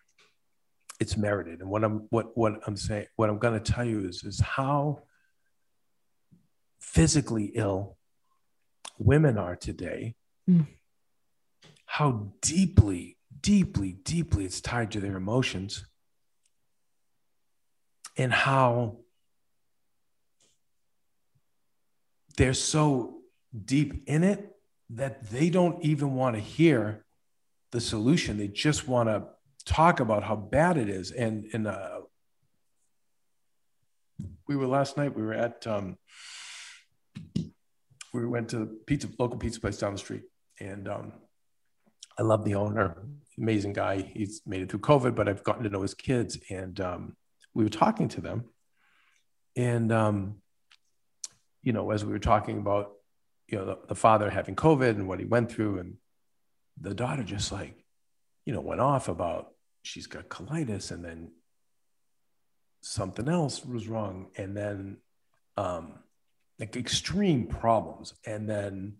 [1.01, 1.59] it's merited.
[1.59, 5.03] And what I'm what what I'm saying what I'm gonna tell you is is how
[6.79, 7.97] physically ill
[8.97, 10.15] women are today,
[10.49, 10.67] Mm.
[11.85, 15.85] how deeply, deeply, deeply it's tied to their emotions,
[18.15, 18.99] and how
[22.37, 23.18] they're so
[23.65, 24.55] deep in it
[24.91, 27.05] that they don't even want to hear
[27.71, 28.37] the solution.
[28.37, 29.25] They just want to
[29.65, 31.11] talk about how bad it is.
[31.11, 32.01] And and uh,
[34.47, 35.15] we were last night.
[35.15, 35.97] We were at um,
[38.13, 40.23] we went to pizza local pizza place down the street,
[40.59, 41.13] and um,
[42.17, 42.97] I love the owner,
[43.37, 44.01] amazing guy.
[44.01, 47.15] He's made it through COVID, but I've gotten to know his kids, and um,
[47.53, 48.45] we were talking to them,
[49.55, 50.41] and um,
[51.61, 52.91] you know, as we were talking about,
[53.51, 55.95] you know, the, the father having COVID and what he went through, and
[56.79, 57.83] the daughter just like,
[58.45, 61.31] you know, went off about she's got colitis, and then
[62.81, 64.97] something else was wrong, and then
[65.57, 65.99] um,
[66.59, 68.97] like extreme problems, and then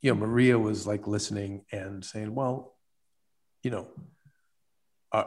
[0.00, 2.76] you know, Maria was like listening and saying, well,
[3.62, 3.88] you know,
[5.12, 5.24] uh,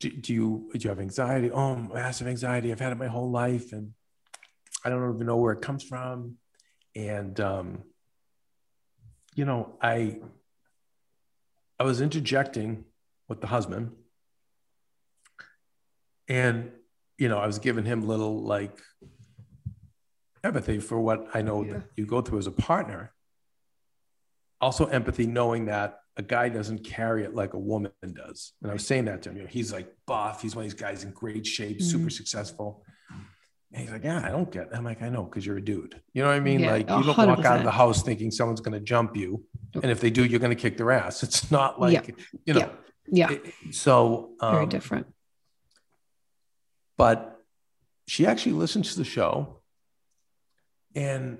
[0.00, 1.50] do, do you do you have anxiety?
[1.50, 2.72] Oh, massive anxiety.
[2.72, 3.92] I've had it my whole life, and
[4.84, 6.38] I don't even know where it comes from.
[6.96, 7.82] And um,
[9.34, 10.18] you know, I
[11.78, 12.86] I was interjecting
[13.28, 13.92] with the husband,
[16.26, 16.70] and
[17.18, 18.78] you know, I was giving him little like
[20.42, 21.72] empathy for what I know Yeah.
[21.74, 23.12] that you go through as a partner.
[24.58, 28.54] also empathy, knowing that a guy doesn't carry it like a woman does.
[28.62, 29.36] And I was saying that to him.
[29.36, 30.40] You know, he's like buff.
[30.40, 32.82] He's one of these guys in great shape, super successful.
[33.72, 34.64] And he's like, yeah, I don't get.
[34.68, 34.68] It.
[34.74, 36.00] I'm like, I know, because you're a dude.
[36.14, 36.60] You know what I mean?
[36.60, 39.44] Yeah, like, you don't walk out of the house thinking someone's going to jump you,
[39.74, 41.22] and if they do, you're going to kick their ass.
[41.22, 42.14] It's not like, Yeah.
[42.46, 42.60] you know.
[42.60, 43.28] Yeah.
[43.30, 43.32] Yeah.
[43.32, 45.06] it- so Very um, different.
[46.96, 47.40] but
[48.08, 49.60] she actually listened to the show
[50.94, 51.38] and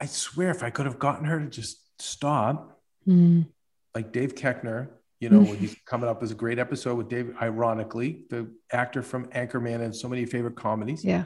[0.00, 2.72] i swear if i could have gotten her to just stop
[3.06, 3.46] Mm.
[3.94, 4.88] like dave koechner
[5.20, 9.02] you know when he's coming up as a great episode with dave ironically the actor
[9.02, 11.04] from anchorman and so many favorite comedies.
[11.04, 11.24] Yeah.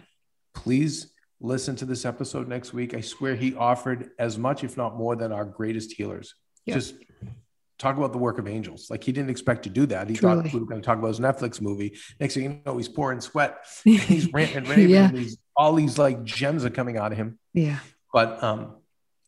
[0.55, 2.93] please listen to this episode next week.
[2.95, 6.35] I swear he offered as much if not more than our greatest healers.
[6.67, 6.75] Yeah.
[6.75, 6.95] just
[7.79, 8.89] talk about the work of angels.
[8.91, 10.11] Like he didn't expect to do that.
[10.11, 11.97] He thought we were going to talk about his netflix movie.
[12.21, 13.57] Next thing you know he's pouring sweat.
[13.85, 15.09] He's ranting and raving Yeah.
[15.09, 17.39] and all these like gems are coming out of him.
[17.55, 17.79] Yeah.
[18.13, 18.77] but um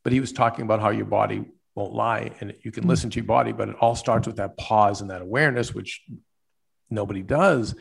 [0.05, 2.88] but he was talking about how your body won't lie and you can Mm.
[2.88, 6.02] listen to your body but it all starts with that pause and that awareness which
[6.90, 7.74] nobody does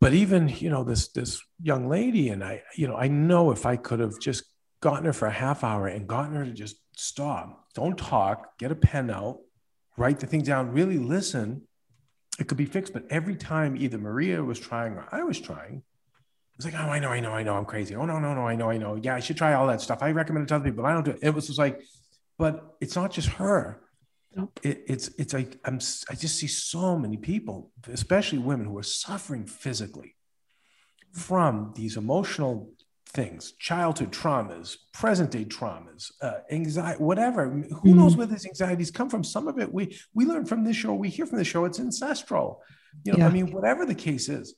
[0.00, 3.66] but even you know this this young lady and i you know i know if
[3.66, 4.44] i could have just
[4.80, 8.70] gotten her for a half hour and gotten her to just stop don't talk get
[8.70, 9.38] a pen out
[9.96, 11.62] write the things down really listen
[12.38, 15.82] it could be fixed but every time either maria was trying or i was trying
[16.56, 17.96] it's like, oh, I know, I know, I know, I'm crazy.
[17.96, 18.94] Oh, no, no, no, I know, I know.
[18.94, 20.04] Yeah, I should try all that stuff.
[20.04, 20.84] I recommend it to other people.
[20.84, 21.18] but I don't do it.
[21.20, 21.82] It was just like,
[22.38, 23.80] but it's not just her.
[24.36, 24.58] Nope.
[24.62, 25.78] It, it's it's like I'm
[26.10, 30.16] I just see so many people, especially women, who are suffering physically
[31.12, 32.72] from these emotional
[33.06, 37.48] things, childhood traumas, present day traumas, uh, anxiety, whatever.
[37.82, 38.18] Who knows Mhm.
[38.18, 39.22] where these anxieties come from?
[39.22, 40.94] Some of it we we learn from this show.
[40.94, 41.64] We hear from the show.
[41.64, 42.60] It's ancestral.
[43.04, 44.54] You know, I mean, whatever the case is.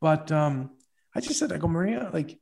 [0.00, 0.70] But um,
[1.14, 2.38] I just said, I go, Maria, like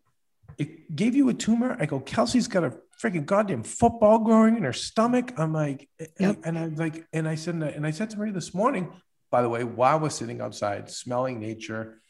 [0.58, 1.76] it gave you a tumor.
[1.80, 5.32] I go, Kelsey's got a freaking goddamn football growing in her stomach.
[5.36, 6.36] I'm like, eh, eh, Yep.
[6.44, 8.92] and I'm like, and I said, and I said to Maria this morning,
[9.30, 12.00] by the way, while we're sitting outside, smelling nature,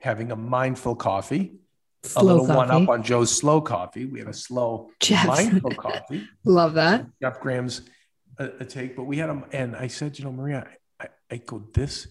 [0.00, 1.58] having a mindful coffee,
[2.04, 4.04] a Slow little one up on Joe's slow coffee.
[4.04, 5.26] We had a slow, Jeff.
[5.36, 6.28] mindful coffee.
[6.44, 7.06] Love that.
[7.20, 7.82] Jeff Graham's
[8.38, 10.68] a, a take, but we had them, and I said, you know, Maria,
[11.00, 12.06] I, I go, this,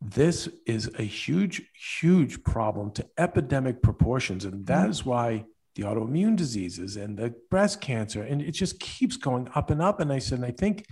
[0.00, 1.62] this is a huge,
[2.00, 4.90] huge problem to epidemic proportions, and that mm-hmm.
[4.90, 5.44] is why
[5.78, 10.00] the autoimmune diseases and the breast cancer, and it just keeps going up and up.
[10.00, 10.84] And I said, and I think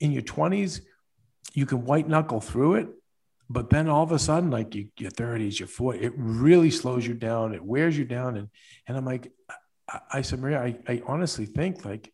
[0.00, 0.82] in your twenties,
[1.54, 2.88] you can white knuckle through it,
[3.48, 7.06] but then all of a sudden, like you, your thirties, your 40s, it really slows
[7.06, 7.54] you down.
[7.54, 8.48] It wears you down, and
[8.86, 9.32] and I'm like,
[9.88, 12.12] I, I said, Maria, I, I honestly think like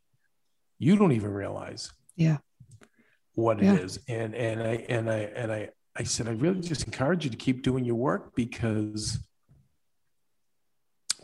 [0.78, 2.36] you don't even realize Yeah.
[3.34, 3.74] what it Yeah.
[3.78, 7.30] is and and i and i and i i said i really just encourage you
[7.30, 9.18] to keep doing your work because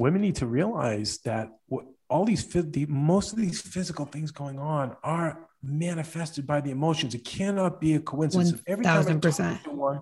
[0.00, 4.58] women need to realize that what all these the, most of these physical things going
[4.58, 9.20] on are manifested by the emotions it cannot be a coincidence And every time I
[9.30, 10.00] talk to one,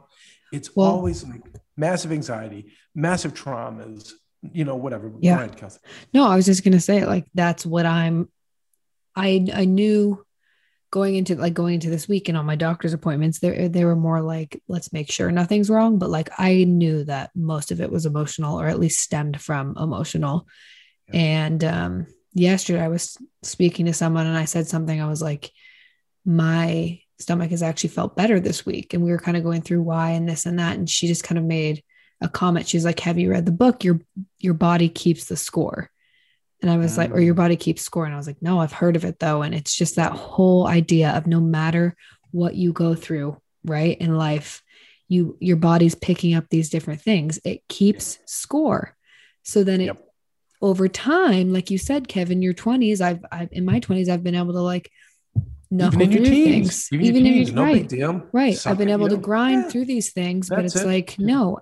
[0.52, 1.42] it's Well- always like
[1.76, 4.12] massive anxiety massive traumas
[4.52, 5.42] you know whatever Yeah.
[5.42, 5.78] Ahead,
[6.14, 8.28] No, I was just gonna say like that's what I'm.
[9.16, 10.24] I I knew
[10.90, 13.96] going into like going into this week and all my doctor's appointments, they they were
[13.96, 17.90] more like let's make sure nothing's wrong, but like I knew that most of it
[17.90, 20.46] was emotional or at least stemmed from emotional.
[21.08, 21.20] Yeah.
[21.20, 25.00] And um, yesterday I was speaking to someone and I said something.
[25.00, 25.50] I was like,
[26.24, 29.82] my stomach has actually felt better this week, and we were kind of going through
[29.82, 31.82] why and this and that, and she just kind of made
[32.20, 32.68] a comment.
[32.68, 33.84] She's like, "Have you read the book?
[33.84, 34.00] Your
[34.38, 35.90] your body keeps the score."
[36.60, 37.38] And I was like, or your mm.
[37.38, 38.04] body keeps score.
[38.04, 39.42] And I was like, no, I've heard of it though.
[39.42, 41.96] And it's just that whole idea of no matter
[42.32, 44.62] what you go through, right, in life,
[45.06, 47.38] you your body's picking up these different things.
[47.44, 48.96] It keeps score.
[49.42, 50.04] So then it Yep.
[50.60, 53.84] over time, like you said, Kevin, your 20s, I've I've in my mm.
[53.84, 54.90] 20s, I've been able to like
[55.70, 57.02] knuckle even in your through teens things.
[57.04, 57.74] even, in your teens, no right.
[57.74, 58.66] big deal Right.
[58.66, 59.68] I've been able to grind Yeah.
[59.70, 60.86] through these things, but it's it.
[60.86, 61.60] like, no,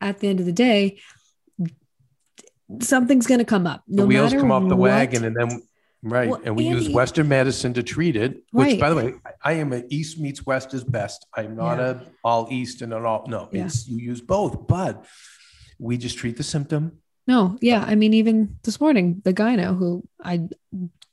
[0.00, 1.00] at the end of the day,
[2.80, 3.82] something's going to come up.
[3.88, 5.62] the No wheels matter come off the what- wagon and then
[6.02, 8.80] right Well, and we use western medicine to treat it which Right.
[8.80, 11.90] by the way i am a east meets west is best i'm not Yeah.
[11.90, 13.64] a all east and an all no Yeah.
[13.64, 15.04] it's you use both but
[15.80, 17.84] we just treat the symptom No, yeah.
[17.86, 20.48] I mean, even this morning, the gyno who I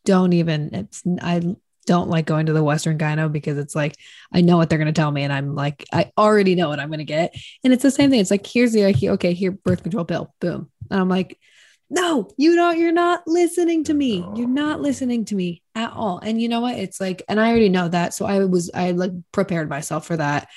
[0.05, 1.55] don't even, it's, I
[1.87, 3.95] don't like going to the Western gyno because it's like,
[4.31, 5.23] I know what they're going to tell me.
[5.23, 7.35] And I'm like, I already know what I'm going to get.
[7.65, 8.21] And it's the same thing.
[8.21, 10.71] It's like, here's the, okay, here, birth control pill, boom.
[10.89, 11.39] And I'm like,
[11.89, 14.25] no, you don't, you're not listening to me.
[14.35, 16.19] You're not listening to me at all.
[16.19, 16.77] And you know what?
[16.77, 18.13] It's like, and I already know that.
[18.13, 20.49] So I was, I like prepared myself for that.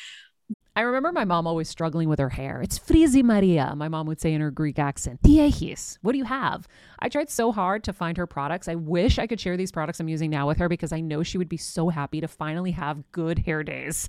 [0.79, 2.63] I remember my mom always struggling with her hair.
[2.63, 5.21] It's frizzy Maria, my mom would say in her Greek accent.
[5.23, 6.69] Diehis, what do you have?
[7.01, 8.69] I tried so hard to find her products.
[8.69, 11.25] I wish I could share these products I'm using now with her because I know
[11.25, 14.09] she would be so happy to finally have good hair days.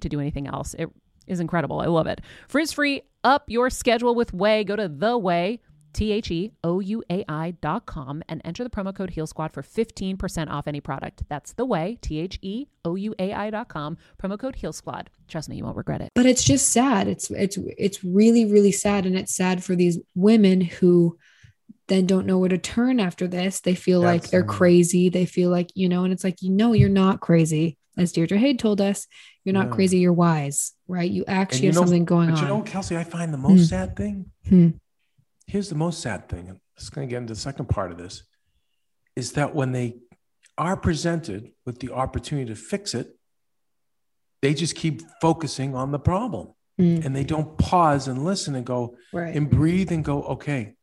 [0.01, 0.73] to do anything else.
[0.77, 0.89] It
[1.27, 1.79] is incredible.
[1.79, 2.21] I love it.
[2.47, 4.65] Frizz free, up your schedule with Ouai.
[4.65, 5.59] Go to the Ouai.
[5.93, 9.27] T H E O U A I dot com and enter the promo code Heal
[9.27, 11.23] Squad for 15% off any product.
[11.27, 14.71] That's the Ouai, T H E O U A I dot com, promo code Heal
[14.71, 15.09] Squad.
[15.27, 16.09] Trust me, you won't regret it.
[16.15, 19.99] but it's just sad it's it's it's really really sad and it's sad for these
[20.15, 21.17] women who
[21.87, 25.49] then don't know where to turn after this they feel like they're crazy they feel
[25.49, 28.79] like you know and it's like you know you're not crazy as deirdre Haid told
[28.81, 29.07] us
[29.43, 29.75] you're not No.
[29.75, 32.61] crazy you're wise right you actually you have know- something going but on you know,
[32.61, 33.65] Kelsey, I find the most Hmm.
[33.65, 34.31] sad thing.
[34.47, 34.69] Hmm.
[35.47, 36.49] Here's the most sad thing.
[36.49, 38.23] I'm just going to get into the second part of this.
[39.17, 39.97] Is that when they
[40.57, 43.17] are presented with the opportunity to fix it,
[44.41, 47.05] they just keep focusing on the problem Mm.
[47.05, 50.73] and they don't pause and listen and go right and breathe and go, okay,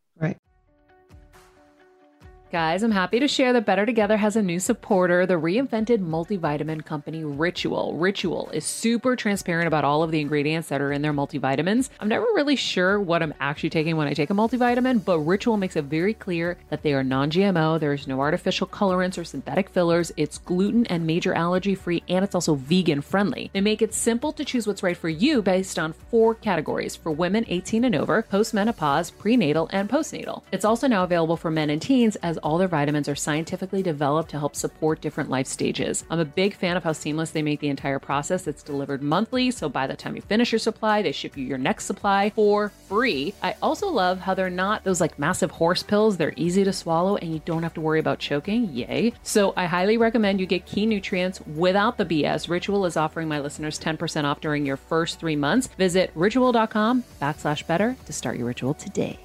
[2.51, 6.83] Guys, I'm happy to share that Better Together has a new supporter, the reinvented multivitamin
[6.83, 7.95] company Ritual.
[7.99, 11.91] Ritual is super transparent about all of the ingredients that are in their multivitamins.
[12.01, 15.59] I'm never really sure what I'm actually taking when I take a multivitamin, but Ritual
[15.59, 19.69] makes it very clear that they are non GMO, there's no artificial colorants or synthetic
[19.69, 23.51] fillers, it's gluten and major allergy free, and it's also vegan friendly.
[23.53, 27.13] They make it simple to choose what's right for you based on four categories for
[27.13, 30.45] women 18 and over, postmenopause, prenatal, and postnatal.
[30.51, 34.31] It's also now available for men and teens as all their vitamins are scientifically developed
[34.31, 36.05] to help support different life stages.
[36.11, 38.47] I'm a big fan of how seamless they make the entire process.
[38.47, 41.59] It's delivered monthly, so by the time you finish your supply, they ship you your
[41.59, 43.35] next supply for free.
[43.43, 46.17] I also love how they're not those like massive horse pills.
[46.17, 48.73] They're easy to swallow and you don't have to worry about choking.
[48.73, 49.13] Yay.
[49.23, 52.49] So I highly recommend you get key nutrients without the BS.
[52.49, 55.67] Ritual is offering my listeners 10% off during your first three months.
[55.67, 59.19] Visit ritual.com backslash better to start your ritual today.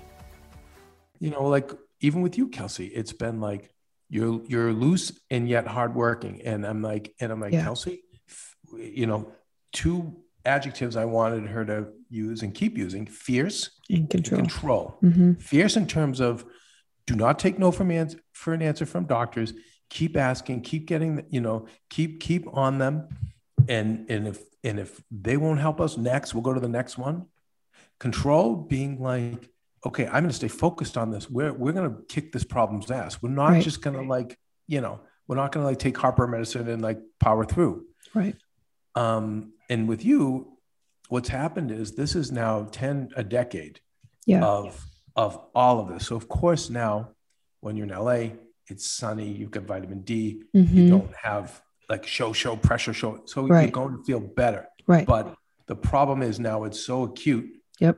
[1.20, 1.72] you know, like
[2.04, 3.72] even with you, Kelsey, it's been like
[4.10, 6.42] you're you're loose and yet hardworking.
[6.44, 7.64] And I'm like, and I'm like, Yeah.
[7.64, 8.04] Kelsey,
[8.78, 9.32] you know,
[9.72, 14.98] two adjectives I wanted her to use and keep using: fierce, in and control control.
[15.02, 15.42] Mhm.
[15.42, 16.46] Fierce in terms of
[17.08, 19.54] do not take no from ans- for an answer from doctors.
[19.90, 23.08] Keep asking, keep getting, you know, keep keep on them,
[23.70, 26.98] and and if and if they won't help us next, we'll go to the next
[26.98, 27.28] one.
[28.00, 29.50] Control being like,
[29.86, 31.30] okay, I'm going to stay focused on this.
[31.30, 33.22] We're we're going to kick this problem's ass.
[33.22, 33.64] We're not Right.
[33.64, 36.82] just going to like, you know, we're not going to like take Harper medicine and
[36.82, 37.86] like power through.
[38.14, 38.36] right
[38.96, 40.58] Um, and with you,
[41.10, 43.80] what's happened is this is now 10 a decade
[44.26, 46.08] yeah of of all of this.
[46.08, 47.10] So of course now
[47.60, 48.32] when you're in LA,
[48.68, 50.90] it's sunny, you've got vitamin D, you Mhm.
[50.90, 53.22] don't have like show show pressure show.
[53.26, 53.72] So you're Right.
[53.72, 54.68] going to feel better.
[54.88, 55.36] right But
[55.68, 57.96] the problem is now it's so acute Yep.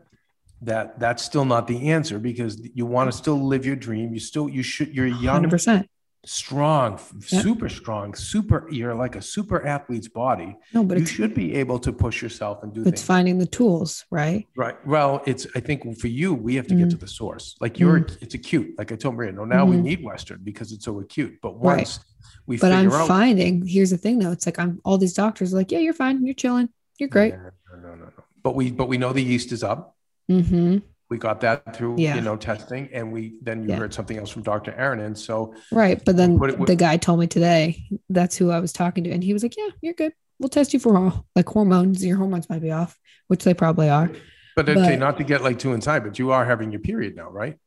[0.62, 4.14] That that's still not the answer because you want to still live your dream.
[4.14, 5.86] You still you should you're young, 100%
[6.28, 7.00] strong,
[7.30, 7.44] Yep.
[7.44, 10.56] super strong, super you're like a super athlete's body.
[10.74, 13.04] no but you should be able to push yourself and do it's things.
[13.04, 14.76] finding the tools right Right.
[14.88, 16.92] Well, it's I think for you, we have to get Mhm.
[16.92, 17.56] to the source.
[17.62, 18.70] Like you're it's acute.
[18.78, 19.84] Like I told Maria, no, now we Mhm.
[19.84, 21.34] need Western because it's so acute.
[21.44, 21.78] But Right.
[21.78, 22.00] once
[22.48, 25.54] we but i'm out finding here's the thing though it's like i'm all these doctors
[25.54, 27.40] are like yeah you're fine you're chilling you're great No,
[27.76, 28.24] no, no, no, no.
[28.44, 29.96] But we but we know the yeast is up.
[30.30, 30.78] Mm-hmm
[31.10, 32.16] We got that through Yeah.
[32.16, 33.78] you know testing, and we then you Yeah.
[33.78, 34.74] heard something else from Dr.
[34.78, 35.00] Aaron.
[35.00, 38.60] And so right but then What what- the guy told me today that's who i
[38.60, 41.26] was talking to and he was like yeah you're good we'll test you for all
[41.36, 42.98] like hormones your hormones might be off
[43.28, 44.10] which they probably are
[44.56, 47.30] but okay, not to get like too inside, but you are having your period now,
[47.30, 47.58] right?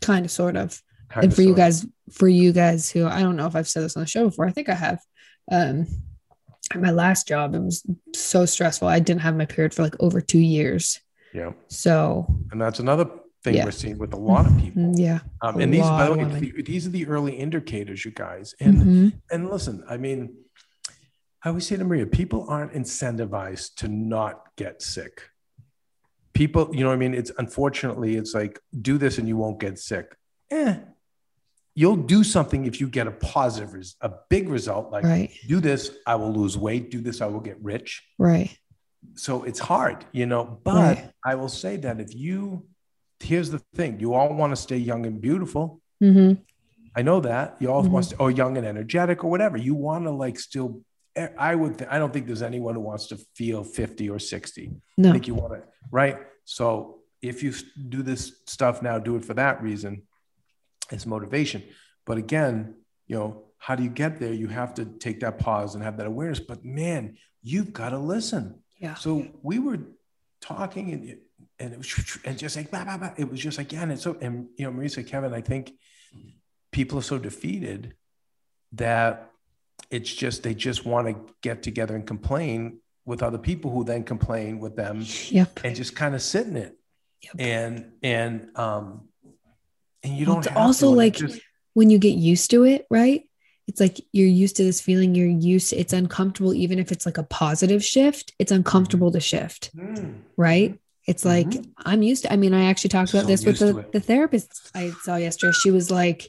[0.00, 1.64] kind of sort of Kind and of, for you sort of.
[1.64, 4.24] guys for you guys who i don't know if i've said this on the show
[4.28, 5.00] before i think i have
[5.50, 5.86] um
[6.72, 7.84] at my last job it was
[8.14, 11.00] so stressful i didn't have my period for like over two years
[11.34, 11.52] Yeah.
[11.68, 13.06] so And that's another
[13.42, 13.64] thing Yeah.
[13.64, 14.82] we're seeing with a lot of people.
[14.82, 18.10] mm, yeah Um, A and these, by the way, these are the early indicators, you
[18.10, 18.54] guys.
[18.60, 19.20] And Mhm.
[19.32, 20.34] and listen, I mean,
[21.42, 25.22] I always say to Maria, people aren't incentivized to not get sick.
[26.34, 27.14] People, you know what I mean?
[27.14, 30.16] It's unfortunately, it's like, do this and you won't get sick.
[30.50, 30.78] Eh.
[31.74, 34.90] You'll do something if you get a positive, a big result.
[34.92, 36.90] Like, right do this, I will lose weight.
[36.90, 38.02] Do this, I will get rich.
[38.18, 38.50] right
[39.14, 40.60] so it's hard, you know.
[40.64, 41.10] But Right.
[41.24, 42.66] I will say that if you,
[43.20, 45.80] here's the thing, you all want to stay young and beautiful.
[46.00, 46.32] hmm
[46.96, 47.90] I know that you all Mhm.
[47.90, 49.56] want to, or young and energetic or whatever.
[49.56, 50.82] You want to like still.
[51.16, 51.78] eh, I would.
[51.78, 54.72] Th- I don't think there's anyone who wants to feel 50 or 60.
[54.98, 56.16] I think you want to, right?
[56.44, 57.52] So if you
[57.88, 60.02] do this stuff now, do it for that reason.
[60.90, 61.62] It's motivation.
[62.06, 62.74] But again,
[63.06, 64.32] you know, how do you get there?
[64.32, 66.40] You have to take that pause and have that awareness.
[66.40, 68.62] But man, you've got to listen.
[68.80, 68.94] Yeah.
[68.94, 69.78] So we were
[70.40, 71.16] talking and
[71.58, 73.12] and it was and just like blah, blah, blah.
[73.16, 75.72] it was just like yeah, and it's so and you know, Marisa, Kevin, I think
[76.72, 77.94] people are so defeated
[78.72, 79.30] that
[79.90, 84.04] it's just they just want to get together and complain with other people who then
[84.04, 85.60] complain with them Yep.
[85.64, 86.76] and just kind of sit in it.
[87.22, 87.34] Yep.
[87.38, 89.08] And and um
[90.02, 91.40] and you don't it's also to, it like- just-
[91.74, 93.28] When you get used to it, right?
[93.70, 95.14] It's like you're used to this feeling.
[95.14, 95.72] You're used.
[95.72, 98.32] it's uncomfortable, even if it's like a positive shift.
[98.40, 100.22] It's uncomfortable to shift, Mm.
[100.36, 100.76] right?
[101.06, 101.70] It's like Mhm.
[101.78, 102.32] I'm used to.
[102.32, 105.52] I mean, I actually talked about So this with the, the therapist I saw yesterday.
[105.62, 106.28] She was like,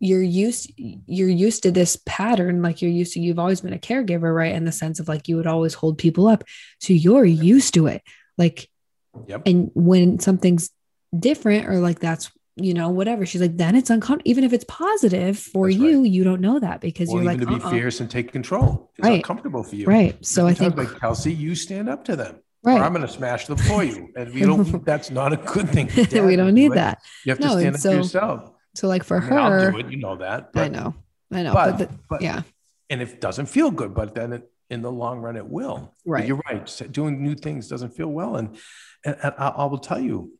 [0.00, 0.72] "You're used.
[1.06, 2.62] You're used to this pattern.
[2.62, 3.20] Like you're used to.
[3.20, 4.54] You've always been a caregiver, right?
[4.54, 6.42] In the sense of like you would always hold people up,
[6.80, 8.00] so you're used to it.
[8.38, 8.66] Like
[9.28, 9.42] Yep.
[9.44, 10.70] and when something's
[11.28, 14.64] different or like that's you know whatever she's like then it's uncomfortable even if it's
[14.68, 17.70] positive for That's you you don't know that because or you're like to be uh-uh.
[17.70, 18.90] fierce and take control.
[18.98, 19.16] It's Right.
[19.16, 19.86] uncomfortable for you.
[19.86, 22.36] right so i think like Kelsey, you stand up to them.
[22.64, 24.10] Or I'm gonna smash them for you.
[24.16, 25.88] And we don't that's not a good thing.
[26.26, 28.50] We don't need do that You have to stand and up so- to yourself.
[28.74, 30.50] so like for I mean, I'll her do it, you know that.
[30.54, 30.94] i know
[31.32, 32.42] i know But, but, the, but yeah
[32.90, 35.94] and it doesn't feel good, but then it, in the long run, it will.
[36.04, 36.26] But Right.
[36.28, 36.82] You're right.
[36.90, 38.36] Doing new things doesn't feel well.
[38.36, 38.58] And,
[39.02, 40.32] and, and I, I will tell you,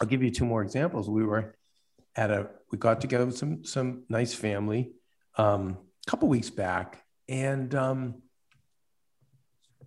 [0.00, 1.08] I'll give you two more examples.
[1.08, 1.54] We were
[2.16, 4.92] at a, we got together with some, some nice family
[5.36, 7.02] um, a couple weeks back.
[7.28, 8.22] And um,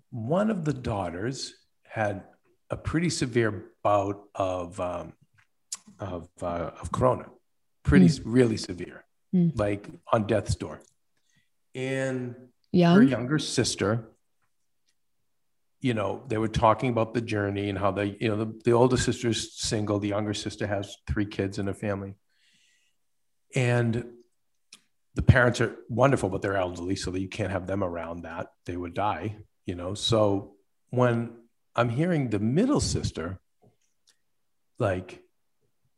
[0.09, 2.23] one of the daughters had
[2.69, 5.13] a pretty severe bout of, um,
[5.99, 7.25] of, uh, of Corona,
[7.83, 9.57] pretty, really severe, Mm.
[9.57, 10.81] like on death's door.
[11.73, 12.35] And
[12.95, 14.09] her younger sister
[15.81, 18.71] you know they were talking about the journey and how they you know the, the
[18.71, 22.15] older sister's single the younger sister has three kids in a family.
[23.53, 24.05] And
[25.15, 28.47] the parents are wonderful but they're elderly so that you can't have them around that
[28.65, 29.93] they would die you know?
[29.93, 30.55] So
[30.89, 31.37] when
[31.75, 33.39] i'm hearing the middle sister
[34.79, 35.23] like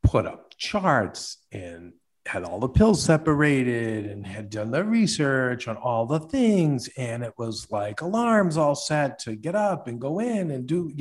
[0.03, 1.93] put up charts and
[2.25, 7.21] had all the pills separated and had done the research on all the things and
[7.21, 10.91] it was like alarms all set to get up and go in and do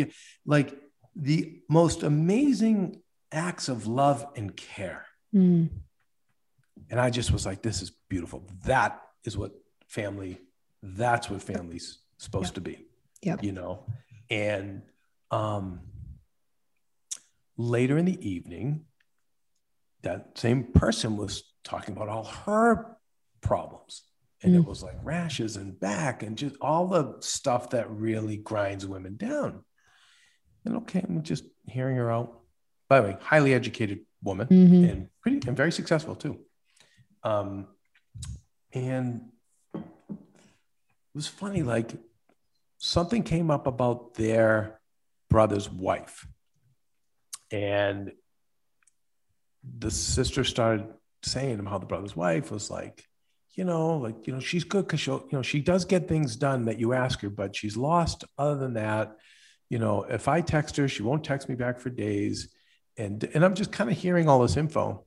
[0.44, 0.76] like
[1.14, 3.00] the most amazing
[3.30, 5.06] acts of love and care.
[5.34, 5.70] Mm,
[6.90, 8.44] and i just was like this is beautiful.
[8.66, 9.52] That is what
[9.88, 10.40] family
[10.82, 12.54] that's what family's supposed Yep.
[12.54, 12.86] to be
[13.22, 13.44] Yep.
[13.44, 13.86] you know?
[14.28, 14.82] And
[15.30, 15.80] um
[17.56, 18.86] later in the evening
[20.02, 22.96] that same person was talking about all her
[23.40, 24.02] problems
[24.42, 24.66] and it Mm.
[24.66, 29.64] was like rashes and back and just all the stuff that really grinds women down
[30.64, 32.40] and okay i'm just hearing her out
[32.88, 34.90] by the way highly educated woman mhm.
[34.90, 36.38] and pretty and very successful too.
[37.24, 37.68] Um,
[38.72, 39.30] and
[39.74, 39.80] it
[41.14, 41.92] was funny, like
[42.78, 44.80] something came up about their
[45.28, 46.26] brother's wife,
[47.50, 48.12] and
[49.78, 50.86] the sister started
[51.22, 53.06] saying how the brother's wife was like,
[53.54, 56.36] you know, like you know, she's good because she'll, you know, she does get things
[56.36, 58.24] done that you ask her, but she's lost.
[58.38, 59.16] Other than that,
[59.68, 62.48] you know, if I text her, she won't text me back for days
[62.96, 65.04] and and I'm just kind of hearing all this info.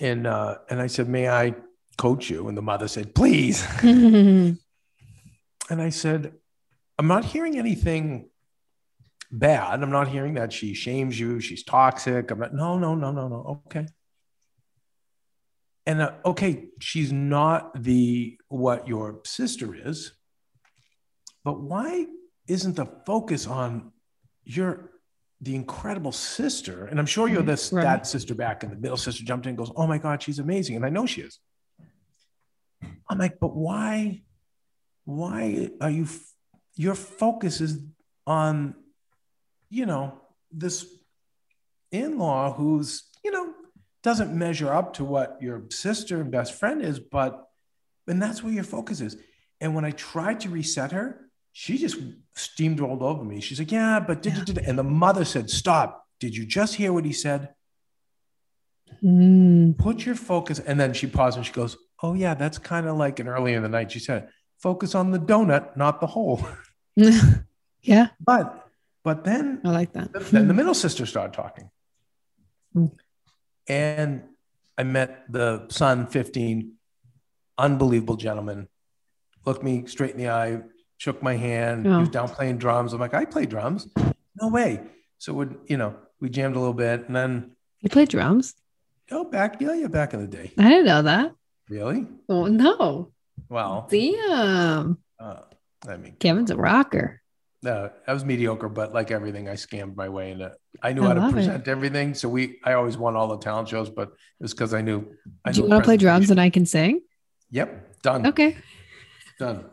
[0.00, 1.54] And uh, and I said, "May I
[1.96, 3.66] coach you?" And the mother said, "Please."
[5.70, 6.32] And I said,
[6.98, 8.30] "I'm not hearing anything
[9.30, 9.82] bad.
[9.82, 11.40] I'm not hearing that she shames you.
[11.40, 12.30] She's toxic.
[12.30, 12.54] I'm not.
[12.54, 13.62] No, no, no, no, no.
[13.66, 13.86] Okay."
[15.86, 20.12] And uh, okay, she's not the what your sister is,
[21.44, 22.06] but why
[22.46, 23.92] isn't the focus on
[24.44, 24.90] your
[25.40, 26.86] the incredible sister?
[26.86, 27.82] And I'm sure you're this Right.
[27.82, 30.38] that sister back, and the middle sister jumped in and goes, "Oh my God, she's
[30.38, 31.38] amazing," and I know she is.
[33.08, 34.22] I'm like, but why?
[35.04, 36.06] Why are you?
[36.76, 37.82] Your focus is
[38.26, 38.74] on,
[39.70, 40.86] you know, this
[41.92, 43.52] in-law who's, you know,
[44.02, 47.44] doesn't measure up to what your sister and best friend is, but
[48.06, 49.16] and that's where your focus is.
[49.60, 51.98] And when I tried to reset her, she just
[52.36, 53.40] steamrolled over me.
[53.40, 56.06] She's like, "Yeah, but," did, da- da." and the mother said, "Stop!
[56.20, 57.52] Did you just hear what he said?
[59.02, 62.86] Mm, Put your focus." And then she paused and she goes, "Oh yeah, that's kind
[62.86, 66.06] of like." an earlier in the night, she said, "Focus on the donut, not the
[66.06, 66.46] hole."
[67.82, 68.67] Yeah, But
[69.04, 70.12] but then I like that.
[70.30, 71.70] then the middle sister started talking.
[72.74, 72.86] Hmm.
[73.68, 74.22] And
[74.76, 76.72] I met the son, 15,
[77.58, 78.68] unbelievable gentleman,
[79.44, 80.60] looked me straight in the eye,
[80.96, 81.86] shook my hand.
[81.86, 82.10] He was Oh.
[82.10, 82.92] down playing drums.
[82.92, 83.88] I'm like, I play drums.
[84.40, 84.80] No way.
[85.18, 88.54] So we you know, we jammed a little bit and then, You play drums?
[89.10, 90.52] oh, back, yeah, yeah, back in the day.
[90.58, 91.32] I didn't know that.
[91.68, 92.06] Really?
[92.28, 93.12] Oh no.
[93.48, 94.98] Well, Damn.
[95.18, 95.40] uh,
[95.88, 97.20] I mean, Kevin's a rocker.
[97.62, 100.52] No, I was mediocre, but like everything, I scammed my way into.
[100.80, 101.32] I knew I how to love it.
[101.34, 102.58] present everything, so we.
[102.64, 105.04] I always won all the talent shows, but it was because I knew.
[105.44, 107.00] I Do you want to play drums and I can sing?
[107.50, 108.26] Yep, done.
[108.28, 108.56] Okay.
[109.40, 109.64] Done.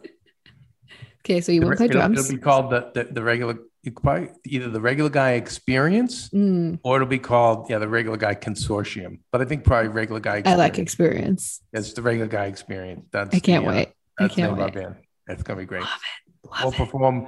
[1.23, 2.19] Okay, so you want to play It'll- drums?
[2.19, 3.55] It'll be called the the, the regular.
[3.83, 7.87] You could probably either the regular guy experience Mm, or it'll be called yeah the
[7.87, 9.19] regular guy consortium.
[9.31, 10.41] But I think probably regular guy.
[10.43, 11.61] I like Experience.
[11.61, 11.61] experience.
[11.89, 13.05] It's the regular guy experience.
[13.11, 13.87] That's I can't the, uh, wait.
[13.87, 14.73] I That's the can't name of our wait.
[14.73, 14.95] band.
[15.27, 15.81] It's gonna be great.
[15.83, 16.49] Love it.
[16.63, 16.77] We'll it.
[16.77, 17.27] perform.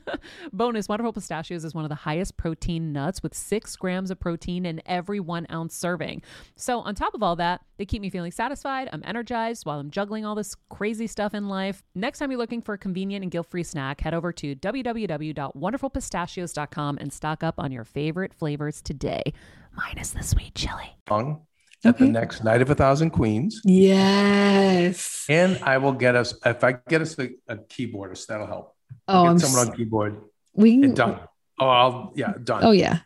[0.52, 4.66] Bonus Wonderful Pistachios is one of the highest protein nuts with six grams of protein
[4.66, 6.22] in every one ounce serving.
[6.56, 8.88] So, on top of all that, they keep me feeling satisfied.
[8.92, 11.82] I'm energized while I'm juggling all this crazy stuff in life.
[11.94, 16.98] Next time you're looking for a convenient and guilt free snack, head over to www.wonderfulpistachios.com
[16.98, 19.32] and stock up on your favorite flavors today,
[19.76, 20.96] minus the sweet chili.
[21.08, 21.46] Song
[21.84, 22.12] at the mm-hmm.
[22.12, 23.60] next night of a thousand queens.
[23.64, 25.26] Yes.
[25.28, 28.71] And I will get us if I get us a, a keyboardist, that'll help.
[29.08, 30.20] Oh, I'm someone s- on keyboard.
[30.54, 31.20] we can, done.
[31.58, 32.64] Oh, I'll yeah, done.
[32.64, 33.00] Oh yeah,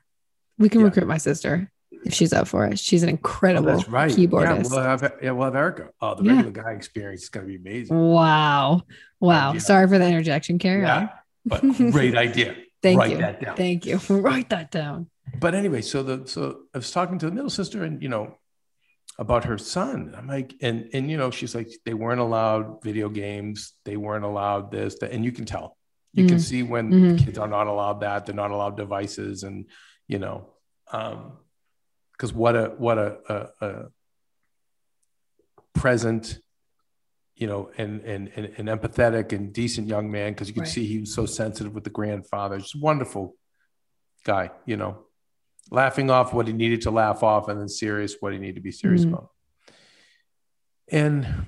[0.59, 0.87] we can Yeah.
[0.87, 1.71] recruit my sister
[2.05, 2.79] if she's up for it.
[2.79, 4.11] She's an Oh, incredible that's right.
[4.11, 4.65] keyboardist.
[4.65, 5.89] Yeah, we'll have yeah, we'll have Erica.
[6.01, 6.37] Oh, the Yeah.
[6.37, 7.97] regular guy experience is gonna be amazing.
[7.97, 8.83] wow,
[9.21, 9.53] wow.
[9.55, 9.59] Yeah.
[9.61, 10.83] Sorry for the interjection, Carrie.
[10.83, 11.09] Yeah,
[11.45, 12.57] but great idea.
[12.83, 13.17] Thank Write you.
[13.19, 13.57] that down.
[13.57, 13.99] Thank you.
[14.11, 15.09] Write that down.
[15.41, 18.37] But anyway, so the so I was talking to the middle sister, and you know,
[19.19, 20.15] about her son.
[20.17, 23.73] I'm like, and and you know, she's like, they weren't allowed video games.
[23.85, 25.77] They weren't allowed this, that, and you can tell.
[26.13, 26.41] You can Mhm.
[26.41, 27.19] see when Mhm.
[27.19, 28.27] kids are not allowed that.
[28.27, 29.67] They're not allowed devices, and
[30.07, 30.51] you know,
[30.93, 31.39] um,
[32.13, 33.19] because what a what a,
[33.61, 33.85] a, a
[35.75, 36.39] present,
[37.35, 40.33] you know, and and and an empathetic and decent young man.
[40.33, 40.73] Because you can Right.
[40.73, 42.59] see he was so sensitive with the grandfather.
[42.59, 43.35] Just wonderful
[44.25, 45.06] guy, you know,
[45.71, 48.61] laughing off what he needed to laugh off, and then serious what he needed to
[48.61, 49.13] be serious Mhm.
[49.13, 49.31] about.
[50.89, 51.47] And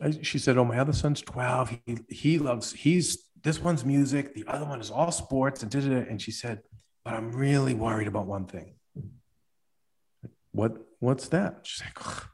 [0.00, 1.70] I- she said, "Oh, my other son's twelve.
[1.86, 4.34] He he loves he's this one's music.
[4.34, 6.08] The other one is all sports." And da, da, da.
[6.08, 6.62] and she said,
[7.04, 8.76] "But I'm really worried about one thing."
[10.52, 11.66] What what's that?
[11.66, 12.24] She's like, "Ugh,